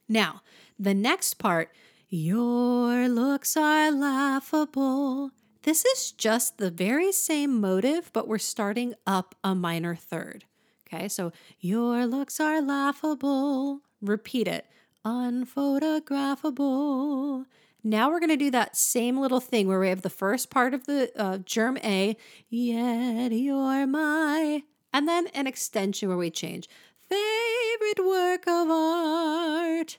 Now, 0.08 0.44
the 0.78 0.94
next 0.94 1.40
part 1.40 1.72
your 2.14 3.10
looks 3.10 3.58
are 3.58 3.92
laughable. 3.92 5.32
This 5.64 5.84
is 5.84 6.12
just 6.12 6.60
the 6.60 6.70
very 6.70 7.12
same 7.12 7.60
motive, 7.60 8.12
but 8.14 8.28
we're 8.28 8.38
starting 8.38 8.94
up 9.08 9.34
a 9.44 9.56
minor 9.56 9.96
third. 9.96 10.46
Okay, 10.86 11.08
so 11.08 11.32
your 11.60 12.06
looks 12.06 12.40
are 12.40 12.62
laughable. 12.62 13.80
Repeat 14.00 14.48
it. 14.48 14.68
Unphotographable. 15.04 17.46
Now 17.84 18.12
we're 18.12 18.20
going 18.20 18.30
to 18.30 18.38
do 18.38 18.52
that 18.52 18.78
same 18.78 19.18
little 19.18 19.40
thing 19.40 19.68
where 19.68 19.80
we 19.80 19.90
have 19.90 20.04
the 20.04 20.12
first 20.12 20.52
part 20.52 20.76
of 20.76 20.86
the 20.86 21.12
uh, 21.20 21.40
germ 21.40 21.78
A, 21.78 22.16
yet 22.48 23.32
you're 23.32 23.88
my, 23.88 24.62
and 24.94 25.08
then 25.08 25.26
an 25.34 25.48
extension 25.48 26.10
where 26.10 26.18
we 26.20 26.30
change 26.30 26.70
favorite 27.10 28.06
work 28.06 28.48
of 28.48 28.70
art. 28.70 29.98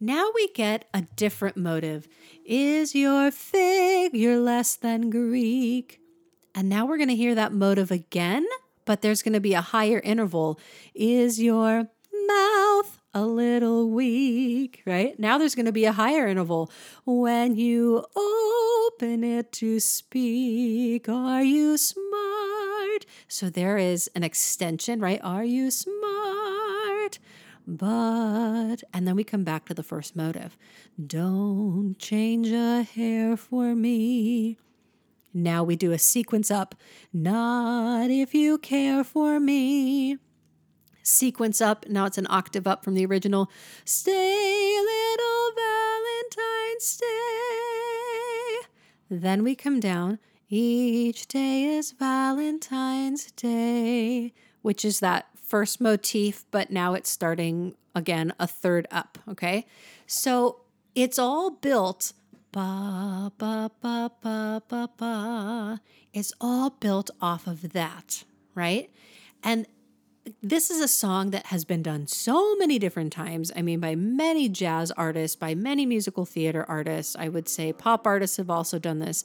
Now 0.00 0.30
we 0.34 0.48
get 0.48 0.84
a 0.92 1.02
different 1.16 1.56
motive. 1.56 2.06
Is 2.44 2.94
your 2.94 3.30
figure 3.30 4.38
less 4.38 4.76
than 4.76 5.08
Greek? 5.08 6.00
And 6.54 6.68
now 6.68 6.84
we're 6.84 6.98
going 6.98 7.08
to 7.08 7.16
hear 7.16 7.34
that 7.34 7.54
motive 7.54 7.90
again, 7.90 8.46
but 8.84 9.00
there's 9.00 9.22
going 9.22 9.32
to 9.32 9.40
be 9.40 9.54
a 9.54 9.62
higher 9.62 9.98
interval. 10.00 10.60
Is 10.94 11.40
your 11.40 11.88
mouth 12.26 13.00
a 13.14 13.24
little 13.24 13.88
weak? 13.88 14.82
Right? 14.84 15.18
Now 15.18 15.38
there's 15.38 15.54
going 15.54 15.66
to 15.66 15.72
be 15.72 15.86
a 15.86 15.92
higher 15.92 16.26
interval. 16.26 16.70
When 17.06 17.56
you 17.56 18.04
open 18.14 19.24
it 19.24 19.50
to 19.52 19.80
speak, 19.80 21.08
are 21.08 21.42
you 21.42 21.78
smart? 21.78 23.06
So 23.28 23.48
there 23.48 23.78
is 23.78 24.10
an 24.14 24.24
extension, 24.24 25.00
right? 25.00 25.20
Are 25.24 25.44
you 25.44 25.70
smart? 25.70 26.35
But, 27.66 28.76
and 28.94 29.08
then 29.08 29.16
we 29.16 29.24
come 29.24 29.42
back 29.42 29.66
to 29.66 29.74
the 29.74 29.82
first 29.82 30.14
motive. 30.14 30.56
Don't 31.04 31.96
change 31.98 32.48
a 32.48 32.82
hair 32.82 33.36
for 33.36 33.74
me. 33.74 34.56
Now 35.34 35.64
we 35.64 35.74
do 35.76 35.92
a 35.92 35.98
sequence 35.98 36.50
up. 36.50 36.74
Not 37.12 38.08
if 38.10 38.34
you 38.34 38.58
care 38.58 39.02
for 39.02 39.40
me. 39.40 40.18
Sequence 41.02 41.60
up. 41.60 41.86
Now 41.88 42.06
it's 42.06 42.18
an 42.18 42.26
octave 42.30 42.66
up 42.66 42.84
from 42.84 42.94
the 42.94 43.04
original. 43.04 43.50
Stay, 43.84 44.78
little 44.80 45.52
Valentine, 45.54 46.80
stay. 46.80 47.06
Then 49.10 49.42
we 49.42 49.54
come 49.54 49.80
down. 49.80 50.18
Each 50.48 51.26
day 51.26 51.64
is 51.64 51.90
Valentine's 51.92 53.32
Day, 53.32 54.32
which 54.62 54.84
is 54.84 55.00
that 55.00 55.26
first 55.46 55.80
motif, 55.80 56.44
but 56.50 56.70
now 56.70 56.94
it's 56.94 57.10
starting 57.10 57.74
again 57.94 58.32
a 58.38 58.46
third 58.46 58.86
up. 58.90 59.18
Okay. 59.28 59.66
So 60.06 60.60
it's 60.94 61.18
all 61.18 61.50
built 61.50 62.12
ba 62.52 63.32
ba 63.38 63.70
ba 63.80 64.10
ba 64.22 64.62
ba 64.68 64.90
ba. 64.96 65.80
It's 66.12 66.32
all 66.40 66.70
built 66.70 67.10
off 67.20 67.46
of 67.46 67.72
that, 67.72 68.24
right? 68.54 68.90
And 69.42 69.66
this 70.42 70.70
is 70.70 70.80
a 70.80 70.88
song 70.88 71.30
that 71.30 71.46
has 71.46 71.64
been 71.64 71.82
done 71.82 72.06
so 72.06 72.56
many 72.56 72.78
different 72.78 73.12
times. 73.12 73.52
I 73.54 73.62
mean, 73.62 73.78
by 73.78 73.94
many 73.94 74.48
jazz 74.48 74.90
artists, 74.92 75.36
by 75.36 75.54
many 75.54 75.86
musical 75.86 76.24
theater 76.24 76.64
artists. 76.68 77.14
I 77.16 77.28
would 77.28 77.48
say 77.48 77.72
pop 77.72 78.06
artists 78.06 78.36
have 78.38 78.50
also 78.50 78.78
done 78.78 78.98
this. 78.98 79.24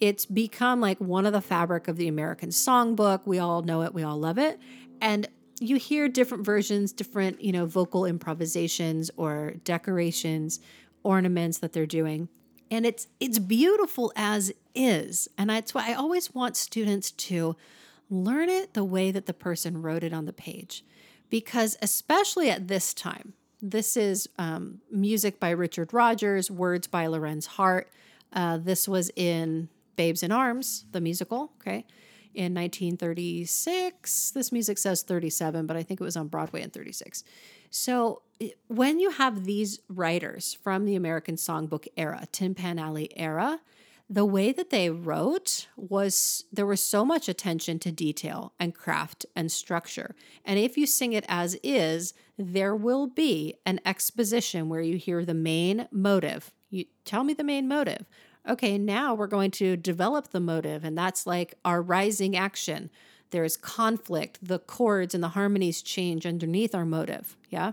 It's 0.00 0.26
become 0.26 0.80
like 0.80 1.00
one 1.00 1.26
of 1.26 1.32
the 1.32 1.40
fabric 1.40 1.88
of 1.88 1.96
the 1.96 2.06
American 2.06 2.50
songbook. 2.50 3.22
We 3.24 3.38
all 3.38 3.62
know 3.62 3.82
it, 3.82 3.94
we 3.94 4.02
all 4.02 4.18
love 4.18 4.38
it. 4.38 4.60
And 5.00 5.28
you 5.60 5.76
hear 5.76 6.08
different 6.08 6.44
versions, 6.44 6.92
different, 6.92 7.42
you 7.42 7.52
know, 7.52 7.66
vocal 7.66 8.04
improvisations 8.04 9.10
or 9.16 9.54
decorations, 9.64 10.60
ornaments 11.02 11.58
that 11.58 11.72
they're 11.72 11.86
doing. 11.86 12.28
And 12.70 12.84
it's 12.84 13.06
it's 13.20 13.38
beautiful 13.38 14.12
as 14.16 14.52
is. 14.74 15.28
And 15.38 15.50
that's 15.50 15.72
why 15.72 15.90
I 15.90 15.94
always 15.94 16.34
want 16.34 16.56
students 16.56 17.10
to 17.12 17.56
learn 18.10 18.48
it 18.48 18.74
the 18.74 18.84
way 18.84 19.10
that 19.10 19.26
the 19.26 19.34
person 19.34 19.82
wrote 19.82 20.02
it 20.02 20.12
on 20.12 20.26
the 20.26 20.32
page. 20.32 20.84
Because 21.30 21.76
especially 21.80 22.50
at 22.50 22.68
this 22.68 22.92
time, 22.92 23.32
this 23.62 23.96
is 23.96 24.28
um, 24.38 24.80
music 24.90 25.40
by 25.40 25.50
Richard 25.50 25.92
Rodgers, 25.92 26.50
words 26.50 26.86
by 26.86 27.06
Lorenz 27.06 27.46
Hart. 27.46 27.90
Uh, 28.32 28.58
this 28.58 28.86
was 28.86 29.10
in 29.16 29.68
Babes 29.96 30.22
in 30.22 30.30
Arms, 30.30 30.84
the 30.92 31.00
musical. 31.00 31.52
Okay 31.60 31.86
in 32.36 32.54
1936. 32.54 34.30
This 34.30 34.52
music 34.52 34.78
says 34.78 35.02
37, 35.02 35.66
but 35.66 35.76
I 35.76 35.82
think 35.82 36.00
it 36.00 36.04
was 36.04 36.16
on 36.16 36.28
Broadway 36.28 36.62
in 36.62 36.70
36. 36.70 37.24
So 37.70 38.22
eh, 38.40 38.50
when 38.68 39.00
you 39.00 39.10
have 39.10 39.44
these 39.44 39.80
writers 39.88 40.56
from 40.62 40.84
the 40.84 40.94
American 40.94 41.36
Songbook 41.36 41.86
era, 41.96 42.28
Tin 42.30 42.54
Pan 42.54 42.78
Alley 42.78 43.10
era, 43.18 43.60
the 44.08 44.24
way 44.24 44.52
that 44.52 44.70
they 44.70 44.88
wrote 44.88 45.66
was 45.76 46.44
there 46.52 46.66
was 46.66 46.80
so 46.80 47.04
much 47.04 47.28
attention 47.28 47.78
to 47.80 47.90
detail 47.90 48.52
and 48.60 48.74
craft 48.74 49.26
and 49.34 49.50
structure. 49.50 50.14
And 50.44 50.60
if 50.60 50.78
you 50.78 50.86
sing 50.86 51.12
it 51.12 51.24
as 51.28 51.58
is, 51.62 52.14
there 52.38 52.76
will 52.76 53.08
be 53.08 53.54
an 53.64 53.80
exposition 53.84 54.68
where 54.68 54.80
you 54.80 54.96
hear 54.96 55.24
the 55.24 55.34
main 55.34 55.88
motive. 55.90 56.52
You 56.70 56.84
tell 57.04 57.24
me 57.24 57.34
the 57.34 57.42
main 57.42 57.66
motive 57.66 58.06
okay, 58.48 58.78
now 58.78 59.14
we're 59.14 59.26
going 59.26 59.50
to 59.52 59.76
develop 59.76 60.28
the 60.28 60.40
motive, 60.40 60.84
and 60.84 60.96
that's 60.96 61.26
like 61.26 61.54
our 61.64 61.82
rising 61.82 62.36
action. 62.36 62.90
There's 63.30 63.56
conflict, 63.56 64.38
the 64.40 64.58
chords 64.58 65.14
and 65.14 65.22
the 65.22 65.30
harmonies 65.30 65.82
change 65.82 66.26
underneath 66.26 66.74
our 66.74 66.84
motive. 66.84 67.36
Yeah. 67.50 67.72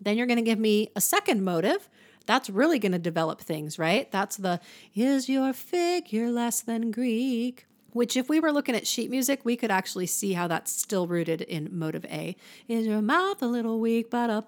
Then 0.00 0.16
you're 0.16 0.26
going 0.26 0.38
to 0.38 0.42
give 0.42 0.58
me 0.58 0.90
a 0.96 1.00
second 1.00 1.44
motive. 1.44 1.88
That's 2.26 2.48
really 2.48 2.78
going 2.78 2.92
to 2.92 2.98
develop 2.98 3.40
things, 3.40 3.78
right? 3.78 4.10
That's 4.10 4.36
the 4.36 4.60
is 4.94 5.28
your 5.28 5.52
figure 5.52 6.30
less 6.30 6.60
than 6.60 6.90
Greek? 6.90 7.66
Which 7.92 8.16
if 8.16 8.28
we 8.28 8.40
were 8.40 8.52
looking 8.52 8.74
at 8.74 8.86
sheet 8.86 9.10
music, 9.10 9.44
we 9.44 9.56
could 9.56 9.70
actually 9.70 10.06
see 10.06 10.32
how 10.32 10.48
that's 10.48 10.72
still 10.72 11.06
rooted 11.06 11.42
in 11.42 11.68
motive 11.70 12.04
A. 12.06 12.36
Is 12.68 12.86
your 12.86 13.02
mouth 13.02 13.42
a 13.42 13.46
little 13.46 13.80
weak? 13.80 14.06
So 14.10 14.44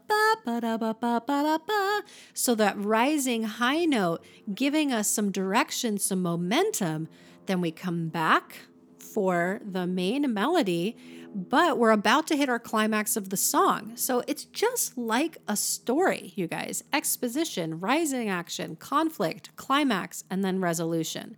that 2.54 2.74
rising 2.76 3.42
high 3.44 3.84
note 3.84 4.24
giving 4.54 4.92
us 4.92 5.08
some 5.08 5.30
direction, 5.30 5.98
some 5.98 6.22
momentum. 6.22 7.08
Then 7.46 7.60
we 7.60 7.70
come 7.70 8.08
back 8.08 8.56
for 8.98 9.60
the 9.64 9.86
main 9.86 10.34
melody, 10.34 10.96
but 11.34 11.78
we're 11.78 11.90
about 11.90 12.26
to 12.28 12.36
hit 12.36 12.48
our 12.48 12.58
climax 12.58 13.16
of 13.16 13.30
the 13.30 13.36
song. 13.36 13.92
So 13.96 14.22
it's 14.26 14.44
just 14.44 14.98
like 14.98 15.38
a 15.46 15.56
story, 15.56 16.32
you 16.34 16.46
guys. 16.46 16.82
Exposition, 16.92 17.78
rising 17.78 18.28
action, 18.28 18.76
conflict, 18.76 19.54
climax, 19.56 20.24
and 20.30 20.42
then 20.42 20.60
resolution. 20.60 21.36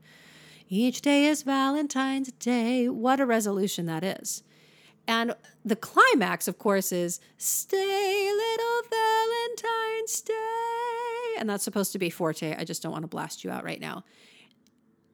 Each 0.69 1.01
day 1.01 1.27
is 1.27 1.43
Valentine's 1.43 2.33
Day. 2.33 2.89
What 2.89 3.21
a 3.21 3.27
resolution 3.27 3.87
that 3.87 4.03
is. 4.03 4.43
And 5.07 5.37
the 5.65 5.77
climax, 5.77 6.49
of 6.49 6.59
course, 6.59 6.91
is 6.91 7.21
Stay, 7.39 8.33
little 8.33 8.83
Valentine, 8.91 10.09
stay. 10.09 10.33
And 11.39 11.49
that's 11.49 11.63
supposed 11.63 11.93
to 11.93 11.99
be 11.99 12.11
forte. 12.11 12.57
I 12.57 12.65
just 12.65 12.83
don't 12.83 12.91
want 12.91 13.05
to 13.05 13.09
blast 13.09 13.45
you 13.45 13.51
out 13.51 13.63
right 13.65 13.81
now. 13.81 14.05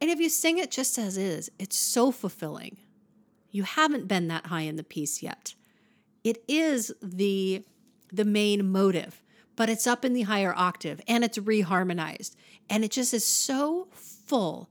And 0.01 0.11
if 0.11 0.19
you 0.19 0.31
sing 0.31 0.59
it 0.59 0.71
just 0.71 0.99
as 0.99 1.19
is, 1.19 1.51
it's 1.59 1.77
so 1.77 2.11
fulfilling. 2.11 2.79
You 3.51 3.65
haven't 3.65 4.09
been 4.09 4.29
that 4.29 4.47
high 4.47 4.63
in 4.63 4.77
the 4.77 4.83
piece 4.83 5.23
yet. 5.23 5.55
It 6.25 6.43
is 6.49 6.93
the, 7.03 7.65
the 8.11 8.25
main 8.25 8.73
motive, 8.73 9.23
but 9.55 9.69
it's 9.69 9.87
up 9.87 10.05
in 10.05 10.15
the 10.15 10.23
higher 10.23 10.55
octave 10.57 11.03
and 11.07 11.23
it's 11.23 11.39
reharmonized. 11.39 12.35
And 12.71 12.85
it 12.85 12.93
just 12.93 13.13
is 13.13 13.27
so 13.27 13.89
full 13.93 14.71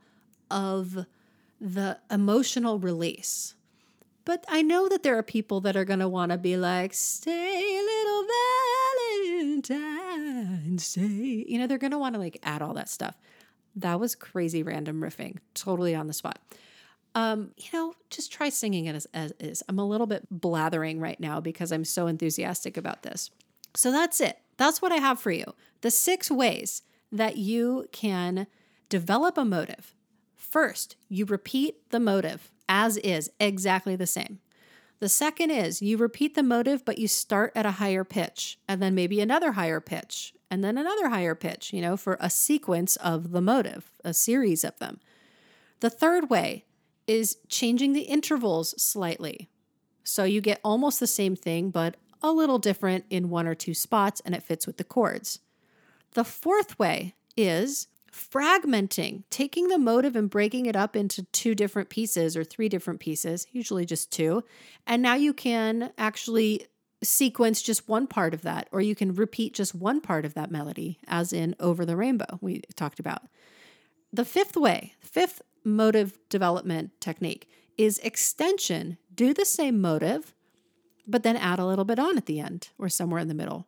of 0.51 1.05
the 1.59 1.97
emotional 2.09 2.79
release. 2.79 3.55
But 4.25 4.45
I 4.47 4.61
know 4.61 4.87
that 4.89 5.03
there 5.03 5.17
are 5.17 5.23
people 5.23 5.61
that 5.61 5.75
are 5.75 5.85
going 5.85 5.99
to 5.99 6.07
want 6.07 6.31
to 6.31 6.37
be 6.37 6.57
like, 6.57 6.93
stay, 6.93 7.81
little 7.81 8.25
Valentine, 9.39 10.77
stay. 10.77 11.45
You 11.47 11.57
know, 11.57 11.67
they're 11.67 11.77
going 11.77 11.91
to 11.91 11.97
want 11.97 12.15
to 12.15 12.19
like 12.19 12.39
add 12.43 12.61
all 12.61 12.73
that 12.75 12.89
stuff. 12.89 13.17
That 13.75 13.99
was 13.99 14.15
crazy 14.15 14.63
random 14.63 15.01
riffing, 15.01 15.37
totally 15.53 15.95
on 15.95 16.07
the 16.07 16.13
spot. 16.13 16.39
Um, 17.15 17.51
you 17.57 17.69
know, 17.73 17.93
just 18.09 18.31
try 18.31 18.49
singing 18.49 18.85
it 18.85 18.95
as, 18.95 19.07
as 19.13 19.33
is. 19.39 19.63
I'm 19.67 19.79
a 19.79 19.87
little 19.87 20.07
bit 20.07 20.27
blathering 20.29 20.99
right 20.99 21.19
now 21.19 21.41
because 21.41 21.71
I'm 21.71 21.85
so 21.85 22.07
enthusiastic 22.07 22.77
about 22.77 23.03
this. 23.03 23.31
So 23.75 23.91
that's 23.91 24.21
it. 24.21 24.37
That's 24.57 24.81
what 24.81 24.91
I 24.91 24.97
have 24.97 25.19
for 25.19 25.31
you. 25.31 25.55
The 25.81 25.91
six 25.91 26.29
ways 26.29 26.83
that 27.11 27.37
you 27.37 27.87
can 27.91 28.47
develop 28.89 29.37
a 29.37 29.45
motive. 29.45 29.93
First, 30.51 30.97
you 31.07 31.23
repeat 31.23 31.89
the 31.91 31.99
motive 31.99 32.51
as 32.67 32.95
is, 32.97 33.29
exactly 33.39 33.95
the 33.95 34.07
same. 34.07 34.39
The 34.99 35.09
second 35.09 35.51
is 35.51 35.81
you 35.81 35.97
repeat 35.97 36.35
the 36.35 36.43
motive, 36.43 36.85
but 36.85 36.97
you 36.97 37.07
start 37.07 37.51
at 37.55 37.65
a 37.65 37.71
higher 37.71 38.03
pitch 38.03 38.59
and 38.67 38.81
then 38.81 38.93
maybe 38.93 39.19
another 39.19 39.53
higher 39.53 39.81
pitch 39.81 40.33
and 40.49 40.63
then 40.63 40.77
another 40.77 41.09
higher 41.09 41.35
pitch, 41.35 41.73
you 41.73 41.81
know, 41.81 41.97
for 41.97 42.17
a 42.19 42.29
sequence 42.29 42.97
of 42.97 43.31
the 43.31 43.41
motive, 43.41 43.91
a 44.05 44.13
series 44.13 44.63
of 44.63 44.77
them. 44.79 44.99
The 45.79 45.89
third 45.89 46.29
way 46.29 46.65
is 47.07 47.37
changing 47.47 47.93
the 47.93 48.01
intervals 48.01 48.73
slightly. 48.81 49.49
So 50.03 50.25
you 50.25 50.41
get 50.41 50.59
almost 50.63 50.99
the 50.99 51.07
same 51.07 51.35
thing, 51.35 51.71
but 51.71 51.95
a 52.21 52.31
little 52.31 52.59
different 52.59 53.05
in 53.09 53.29
one 53.29 53.47
or 53.47 53.55
two 53.55 53.73
spots 53.73 54.21
and 54.25 54.35
it 54.35 54.43
fits 54.43 54.67
with 54.67 54.77
the 54.77 54.83
chords. 54.83 55.39
The 56.11 56.25
fourth 56.25 56.77
way 56.77 57.15
is 57.37 57.87
fragmenting, 58.11 59.23
taking 59.29 59.67
the 59.67 59.77
motive 59.77 60.15
and 60.15 60.29
breaking 60.29 60.65
it 60.65 60.75
up 60.75 60.95
into 60.95 61.23
two 61.23 61.55
different 61.55 61.89
pieces 61.89 62.35
or 62.35 62.43
three 62.43 62.69
different 62.69 62.99
pieces, 62.99 63.47
usually 63.51 63.85
just 63.85 64.11
two. 64.11 64.43
And 64.85 65.01
now 65.01 65.15
you 65.15 65.33
can 65.33 65.91
actually 65.97 66.67
sequence 67.03 67.61
just 67.61 67.89
one 67.89 68.07
part 68.07 68.33
of 68.33 68.43
that, 68.43 68.67
or 68.71 68.81
you 68.81 68.95
can 68.95 69.15
repeat 69.15 69.53
just 69.53 69.73
one 69.73 70.01
part 70.01 70.25
of 70.25 70.33
that 70.35 70.51
melody, 70.51 70.99
as 71.07 71.33
in 71.33 71.55
Over 71.59 71.85
the 71.85 71.95
Rainbow, 71.95 72.37
we 72.41 72.61
talked 72.75 72.99
about. 72.99 73.23
The 74.13 74.25
fifth 74.25 74.55
way, 74.55 74.93
fifth 74.99 75.41
motive 75.63 76.17
development 76.29 76.91
technique 76.99 77.49
is 77.77 77.97
extension. 77.99 78.97
Do 79.13 79.33
the 79.33 79.45
same 79.45 79.81
motive, 79.81 80.33
but 81.07 81.23
then 81.23 81.37
add 81.37 81.59
a 81.59 81.65
little 81.65 81.85
bit 81.85 81.97
on 81.97 82.17
at 82.17 82.25
the 82.25 82.39
end 82.39 82.69
or 82.77 82.89
somewhere 82.89 83.19
in 83.19 83.27
the 83.27 83.33
middle. 83.33 83.67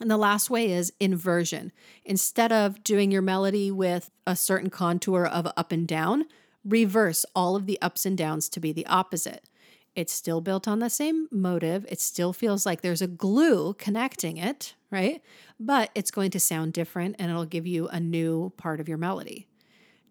And 0.00 0.10
the 0.10 0.16
last 0.16 0.50
way 0.50 0.70
is 0.70 0.92
inversion. 1.00 1.72
Instead 2.04 2.52
of 2.52 2.84
doing 2.84 3.10
your 3.10 3.22
melody 3.22 3.70
with 3.70 4.10
a 4.26 4.36
certain 4.36 4.70
contour 4.70 5.24
of 5.24 5.46
up 5.56 5.72
and 5.72 5.88
down, 5.88 6.26
reverse 6.64 7.24
all 7.34 7.56
of 7.56 7.66
the 7.66 7.80
ups 7.80 8.04
and 8.04 8.16
downs 8.18 8.48
to 8.50 8.60
be 8.60 8.72
the 8.72 8.86
opposite. 8.86 9.48
It's 9.94 10.12
still 10.12 10.42
built 10.42 10.68
on 10.68 10.80
the 10.80 10.90
same 10.90 11.26
motive. 11.30 11.86
It 11.88 12.00
still 12.00 12.34
feels 12.34 12.66
like 12.66 12.82
there's 12.82 13.00
a 13.00 13.06
glue 13.06 13.72
connecting 13.74 14.36
it, 14.36 14.74
right? 14.90 15.22
But 15.58 15.90
it's 15.94 16.10
going 16.10 16.30
to 16.32 16.40
sound 16.40 16.74
different 16.74 17.16
and 17.18 17.30
it'll 17.30 17.46
give 17.46 17.66
you 17.66 17.88
a 17.88 17.98
new 17.98 18.52
part 18.58 18.78
of 18.78 18.88
your 18.88 18.98
melody. 18.98 19.48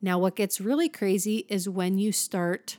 Now, 0.01 0.17
what 0.17 0.35
gets 0.35 0.59
really 0.59 0.89
crazy 0.89 1.45
is 1.49 1.69
when 1.69 1.99
you 1.99 2.11
start 2.11 2.77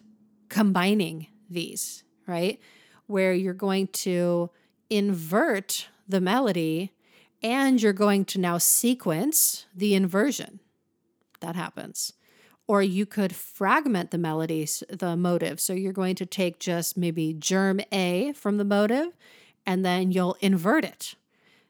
combining 0.48 1.28
these, 1.48 2.02
right? 2.26 2.58
Where 3.06 3.32
you're 3.32 3.54
going 3.54 3.86
to 3.88 4.50
invert 4.90 5.88
the 6.08 6.20
melody 6.20 6.92
and 7.46 7.80
you're 7.80 7.92
going 7.92 8.24
to 8.24 8.40
now 8.40 8.58
sequence 8.58 9.66
the 9.72 9.94
inversion. 9.94 10.58
That 11.38 11.54
happens. 11.54 12.12
Or 12.66 12.82
you 12.82 13.06
could 13.06 13.32
fragment 13.32 14.10
the 14.10 14.18
melodies, 14.18 14.82
the 14.90 15.16
motive. 15.16 15.60
So 15.60 15.72
you're 15.72 15.92
going 15.92 16.16
to 16.16 16.26
take 16.26 16.58
just 16.58 16.96
maybe 16.96 17.32
germ 17.32 17.80
A 17.92 18.32
from 18.32 18.56
the 18.56 18.64
motive 18.64 19.16
and 19.64 19.84
then 19.84 20.10
you'll 20.10 20.36
invert 20.40 20.84
it. 20.84 21.14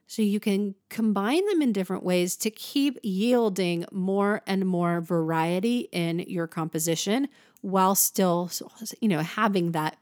So 0.07 0.23
you 0.23 0.41
can 0.41 0.77
combine 0.89 1.45
them 1.47 1.61
in 1.61 1.75
different 1.75 2.05
ways 2.05 2.37
to 2.37 2.51
keep 2.51 2.99
yielding 3.03 3.85
more 3.93 4.41
and 4.47 4.65
more 4.65 5.03
variety 5.03 5.89
in 5.93 6.21
your 6.21 6.47
composition 6.47 7.29
while 7.61 7.95
still 7.95 8.51
you 9.01 9.09
know 9.09 9.21
having 9.21 9.73
that 9.73 9.99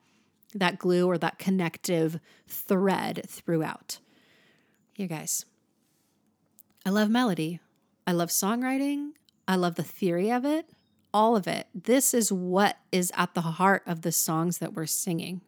that 0.54 0.78
glue 0.78 1.06
or 1.08 1.18
that 1.18 1.38
connective 1.38 2.20
thread 2.46 3.22
throughout. 3.26 3.98
You 4.96 5.08
guys, 5.08 5.46
I 6.86 6.90
love 6.90 7.08
melody. 7.08 7.60
I 8.06 8.12
love 8.12 8.28
songwriting. 8.28 9.12
I 9.48 9.56
love 9.56 9.76
the 9.76 9.82
theory 9.82 10.30
of 10.30 10.44
it, 10.44 10.66
all 11.12 11.36
of 11.36 11.46
it. 11.46 11.66
This 11.74 12.12
is 12.12 12.30
what 12.32 12.78
is 12.92 13.12
at 13.16 13.34
the 13.34 13.42
heart 13.42 13.82
of 13.86 14.02
the 14.02 14.12
songs 14.12 14.58
that 14.58 14.74
we're 14.74 14.86
singing. 14.86 15.40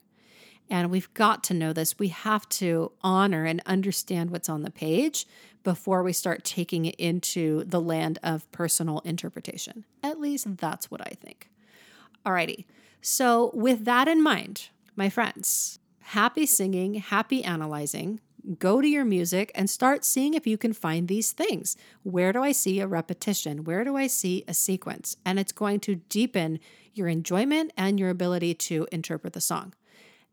And 0.68 0.91
we've 0.91 1.12
got 1.14 1.45
to 1.45 1.55
know 1.55 1.72
this. 1.72 1.99
We 1.99 2.09
have 2.09 2.49
to 2.51 2.93
honor 3.03 3.45
and 3.45 3.62
understand 3.66 4.30
what's 4.30 4.49
on 4.49 4.62
the 4.62 4.70
page 4.70 5.26
before 5.62 6.03
we 6.03 6.12
start 6.12 6.45
taking 6.45 6.87
it 6.87 6.95
into 6.97 7.64
the 7.64 7.80
land 7.80 8.18
of 8.22 8.51
personal 8.53 9.01
interpretation. 9.01 9.84
At 10.03 10.20
least 10.20 10.57
that's 10.57 10.91
what 10.91 11.01
I 11.01 11.12
think. 11.20 11.49
Alrighty. 12.24 12.64
So, 13.01 13.51
with 13.55 13.84
that 13.84 14.09
in 14.09 14.22
mind, 14.22 14.70
my 14.97 15.09
friends, 15.09 15.78
happy 16.01 16.47
singing, 16.47 16.95
happy 16.95 17.45
analyzing 17.45 18.20
go 18.59 18.81
to 18.81 18.89
your 18.89 19.05
music 19.05 19.51
and 19.55 19.69
start 19.69 20.05
seeing 20.05 20.35
if 20.35 20.47
you 20.47 20.57
can 20.57 20.73
find 20.73 21.09
these 21.09 21.33
things. 21.33 21.77
Where 22.03 22.33
do 22.33 22.43
I 22.43 22.53
see 22.53 22.81
a 22.81 22.87
repetition? 22.87 23.65
Where 23.65 23.85
do 23.85 23.97
I 23.97 24.07
see 24.07 24.45
a 24.47 24.55
sequence? 24.55 25.17
And 25.25 25.39
it's 25.39 25.53
going 25.53 25.81
to 25.81 25.97
deepen 25.97 26.61
your 26.95 27.09
enjoyment 27.09 27.73
and 27.77 27.99
your 27.99 28.11
ability 28.11 28.55
to 28.55 28.87
interpret 28.93 29.33
the 29.33 29.41
song. 29.41 29.75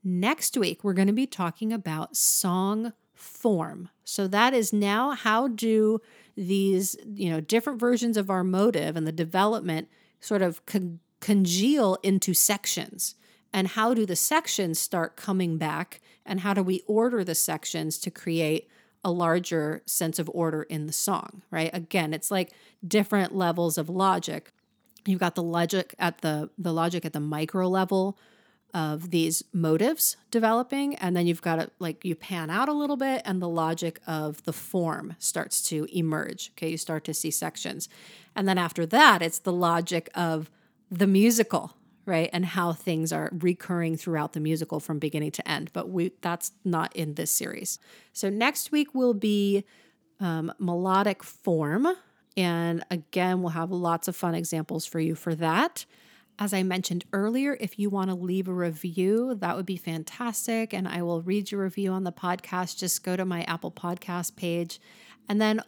Next 0.03 0.57
week, 0.57 0.83
we're 0.83 0.93
going 0.93 1.07
to 1.07 1.13
be 1.13 1.27
talking 1.27 1.71
about 1.73 2.15
song 2.15 2.93
form. 3.13 3.89
So 4.03 4.27
that 4.27 4.53
is 4.53 4.73
now 4.73 5.11
how 5.11 5.47
do 5.47 6.01
these, 6.35 6.97
you 7.05 7.29
know, 7.29 7.39
different 7.39 7.79
versions 7.79 8.17
of 8.17 8.29
our 8.29 8.43
motive 8.43 8.95
and 8.95 9.07
the 9.07 9.11
development 9.11 9.87
sort 10.19 10.41
of 10.41 10.65
con- 10.65 10.99
congeal 11.19 11.97
into 12.03 12.33
sections 12.33 13.15
and 13.53 13.69
how 13.69 13.93
do 13.93 14.05
the 14.05 14.15
sections 14.15 14.79
start 14.79 15.15
coming 15.15 15.57
back? 15.57 16.01
And 16.25 16.39
how 16.39 16.53
do 16.53 16.63
we 16.63 16.81
order 16.87 17.23
the 17.23 17.35
sections 17.35 17.97
to 17.99 18.09
create 18.09 18.67
a 19.03 19.11
larger 19.11 19.83
sense 19.85 20.17
of 20.17 20.31
order 20.33 20.63
in 20.63 20.87
the 20.87 20.93
song 20.93 21.43
right? 21.51 21.69
Again 21.73 22.13
it's 22.13 22.31
like 22.31 22.51
different 22.85 23.35
levels 23.35 23.77
of 23.77 23.89
logic. 23.89 24.51
You've 25.05 25.19
got 25.19 25.35
the 25.35 25.43
logic 25.43 25.93
at 25.99 26.19
the 26.19 26.49
the 26.57 26.73
logic 26.73 27.05
at 27.05 27.13
the 27.13 27.19
micro 27.19 27.67
level 27.67 28.17
of 28.73 29.11
these 29.11 29.43
motives 29.53 30.17
developing 30.31 30.95
and 30.95 31.15
then 31.15 31.27
you've 31.27 31.43
got 31.43 31.59
it 31.59 31.71
like 31.77 32.03
you 32.03 32.15
pan 32.15 32.49
out 32.49 32.67
a 32.67 32.73
little 32.73 32.97
bit 32.97 33.21
and 33.23 33.39
the 33.39 33.49
logic 33.49 33.99
of 34.07 34.43
the 34.45 34.53
form 34.53 35.15
starts 35.19 35.61
to 35.61 35.85
emerge. 35.95 36.51
Okay 36.53 36.69
you 36.69 36.77
start 36.77 37.03
to 37.03 37.13
see 37.13 37.29
sections. 37.29 37.89
And 38.35 38.47
then 38.47 38.57
after 38.57 38.85
that 38.87 39.21
it's 39.21 39.39
the 39.39 39.53
logic 39.53 40.09
of 40.15 40.49
the 40.89 41.07
musical 41.07 41.75
right? 42.05 42.29
And 42.33 42.45
how 42.45 42.73
things 42.73 43.11
are 43.11 43.29
recurring 43.33 43.95
throughout 43.97 44.33
the 44.33 44.39
musical 44.39 44.79
from 44.79 44.99
beginning 44.99 45.31
to 45.31 45.47
end. 45.47 45.71
But 45.73 45.89
we 45.89 46.11
that's 46.21 46.51
not 46.63 46.95
in 46.95 47.15
this 47.15 47.31
series. 47.31 47.79
So 48.11 48.29
next 48.29 48.71
week 48.71 48.93
will 48.93 49.13
be 49.13 49.63
um, 50.19 50.51
melodic 50.59 51.23
form. 51.23 51.87
And 52.35 52.83
again 52.89 53.41
we'll 53.41 53.51
have 53.51 53.71
lots 53.71 54.07
of 54.07 54.15
fun 54.15 54.35
examples 54.35 54.85
for 54.85 54.99
you 54.99 55.15
for 55.15 55.35
that. 55.35 55.85
As 56.39 56.51
i 56.51 56.63
mentioned 56.63 57.05
earlier 57.13 57.55
if 57.59 57.77
you 57.77 57.91
want 57.91 58.09
to 58.09 58.15
leave 58.15 58.47
a 58.47 58.53
review 58.53 59.35
that 59.35 59.55
would 59.55 59.67
be 59.67 59.77
fantastic. 59.77 60.73
And 60.73 60.87
i 60.87 61.01
will 61.01 61.21
read 61.21 61.51
your 61.51 61.63
review 61.63 61.91
on 61.91 62.03
the 62.03 62.11
podcast. 62.11 62.77
Just 62.79 63.03
go 63.03 63.15
to 63.15 63.25
my 63.25 63.43
apple 63.43 63.71
podcast 63.71 64.35
page. 64.35 64.79
And 65.29 65.39
then 65.39 65.61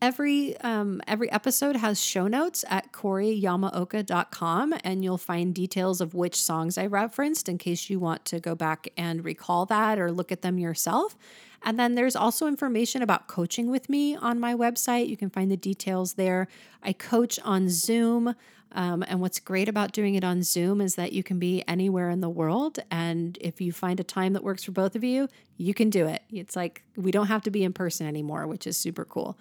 Every 0.00 0.56
um, 0.60 1.02
every 1.08 1.30
episode 1.32 1.74
has 1.74 2.00
show 2.00 2.28
notes 2.28 2.64
at 2.68 2.92
coreyamaoka.com, 2.92 4.74
and 4.84 5.02
you'll 5.02 5.18
find 5.18 5.52
details 5.52 6.00
of 6.00 6.14
which 6.14 6.40
songs 6.40 6.78
I 6.78 6.86
referenced 6.86 7.48
in 7.48 7.58
case 7.58 7.90
you 7.90 7.98
want 7.98 8.24
to 8.26 8.38
go 8.38 8.54
back 8.54 8.88
and 8.96 9.24
recall 9.24 9.66
that 9.66 9.98
or 9.98 10.12
look 10.12 10.30
at 10.30 10.42
them 10.42 10.56
yourself. 10.56 11.16
And 11.64 11.80
then 11.80 11.96
there's 11.96 12.14
also 12.14 12.46
information 12.46 13.02
about 13.02 13.26
coaching 13.26 13.72
with 13.72 13.88
me 13.88 14.14
on 14.14 14.38
my 14.38 14.54
website. 14.54 15.08
You 15.08 15.16
can 15.16 15.30
find 15.30 15.50
the 15.50 15.56
details 15.56 16.14
there. 16.14 16.46
I 16.80 16.92
coach 16.92 17.40
on 17.44 17.68
Zoom. 17.68 18.36
Um, 18.72 19.02
and 19.08 19.20
what's 19.20 19.40
great 19.40 19.68
about 19.68 19.92
doing 19.92 20.14
it 20.14 20.22
on 20.22 20.42
Zoom 20.42 20.80
is 20.80 20.94
that 20.94 21.12
you 21.12 21.22
can 21.24 21.38
be 21.38 21.64
anywhere 21.66 22.10
in 22.10 22.20
the 22.20 22.28
world. 22.28 22.78
And 22.90 23.36
if 23.40 23.60
you 23.60 23.72
find 23.72 23.98
a 23.98 24.04
time 24.04 24.34
that 24.34 24.44
works 24.44 24.62
for 24.62 24.72
both 24.72 24.94
of 24.94 25.02
you, 25.02 25.28
you 25.56 25.74
can 25.74 25.90
do 25.90 26.06
it. 26.06 26.22
It's 26.30 26.54
like 26.54 26.84
we 26.94 27.10
don't 27.10 27.26
have 27.26 27.42
to 27.44 27.50
be 27.50 27.64
in 27.64 27.72
person 27.72 28.06
anymore, 28.06 28.46
which 28.46 28.66
is 28.66 28.76
super 28.76 29.04
cool. 29.04 29.38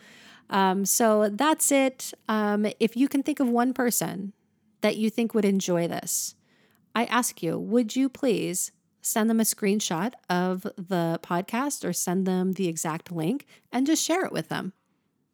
Um, 0.49 0.85
so 0.85 1.29
that's 1.29 1.71
it. 1.71 2.13
Um, 2.27 2.67
if 2.79 2.95
you 2.95 3.07
can 3.07 3.23
think 3.23 3.39
of 3.39 3.49
one 3.49 3.73
person 3.73 4.33
that 4.81 4.97
you 4.97 5.09
think 5.09 5.33
would 5.33 5.45
enjoy 5.45 5.87
this, 5.87 6.35
I 6.95 7.05
ask 7.05 7.43
you, 7.43 7.57
would 7.59 7.95
you 7.95 8.09
please 8.09 8.71
send 9.01 9.29
them 9.29 9.39
a 9.39 9.43
screenshot 9.43 10.13
of 10.29 10.63
the 10.63 11.19
podcast 11.21 11.87
or 11.87 11.93
send 11.93 12.25
them 12.25 12.53
the 12.53 12.67
exact 12.67 13.11
link 13.11 13.45
and 13.71 13.85
just 13.85 14.03
share 14.03 14.25
it 14.25 14.31
with 14.31 14.49
them? 14.49 14.73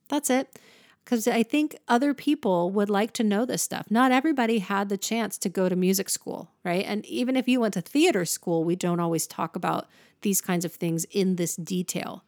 That's 0.09 0.30
it. 0.30 0.59
Because 1.03 1.28
I 1.28 1.43
think 1.43 1.76
other 1.88 2.14
people 2.14 2.72
would 2.72 2.89
like 2.89 3.11
to 3.14 3.24
know 3.24 3.45
this 3.45 3.61
stuff. 3.61 3.88
Not 3.89 4.14
everybody 4.14 4.59
had 4.59 4.88
the 4.88 4.97
chance 4.97 5.38
to 5.39 5.49
go 5.49 5.68
to 5.68 5.76
music 5.76 6.09
school, 6.09 6.51
right? 6.64 6.86
And 6.88 7.05
even 7.05 7.36
if 7.36 7.47
you 7.47 7.59
went 7.59 7.74
to 7.74 7.82
theater 7.82 8.24
school, 8.24 8.64
we 8.64 8.78
don't 8.78 9.01
always 9.01 9.28
talk 9.28 9.55
about 9.55 9.89
these 10.22 10.39
kinds 10.39 10.64
of 10.64 10.74
things 10.74 11.03
in 11.11 11.36
this 11.36 11.57
detail 11.57 12.24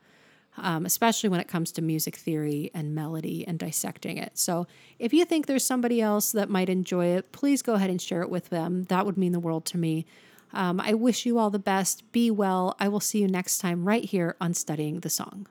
um, 0.57 0.85
especially 0.85 1.29
when 1.29 1.39
it 1.39 1.47
comes 1.47 1.71
to 1.73 1.81
music 1.81 2.15
theory 2.15 2.71
and 2.73 2.95
melody 2.95 3.45
and 3.47 3.59
dissecting 3.59 4.17
it. 4.17 4.37
So, 4.37 4.67
if 4.99 5.13
you 5.13 5.25
think 5.25 5.45
there's 5.45 5.65
somebody 5.65 6.01
else 6.01 6.31
that 6.31 6.49
might 6.49 6.69
enjoy 6.69 7.07
it, 7.07 7.31
please 7.31 7.61
go 7.61 7.73
ahead 7.73 7.89
and 7.89 8.01
share 8.01 8.21
it 8.21 8.29
with 8.29 8.49
them. 8.49 8.83
That 8.83 9.05
would 9.05 9.17
mean 9.17 9.31
the 9.31 9.39
world 9.39 9.65
to 9.67 9.77
me. 9.77 10.05
Um, 10.53 10.79
I 10.79 10.93
wish 10.93 11.25
you 11.25 11.37
all 11.37 11.49
the 11.49 11.59
best. 11.59 12.11
Be 12.11 12.31
well. 12.31 12.75
I 12.79 12.87
will 12.87 13.01
see 13.01 13.19
you 13.21 13.27
next 13.27 13.57
time 13.57 13.87
right 13.87 14.05
here 14.05 14.35
on 14.39 14.53
Studying 14.53 15.01
the 15.01 15.09
Song. 15.09 15.47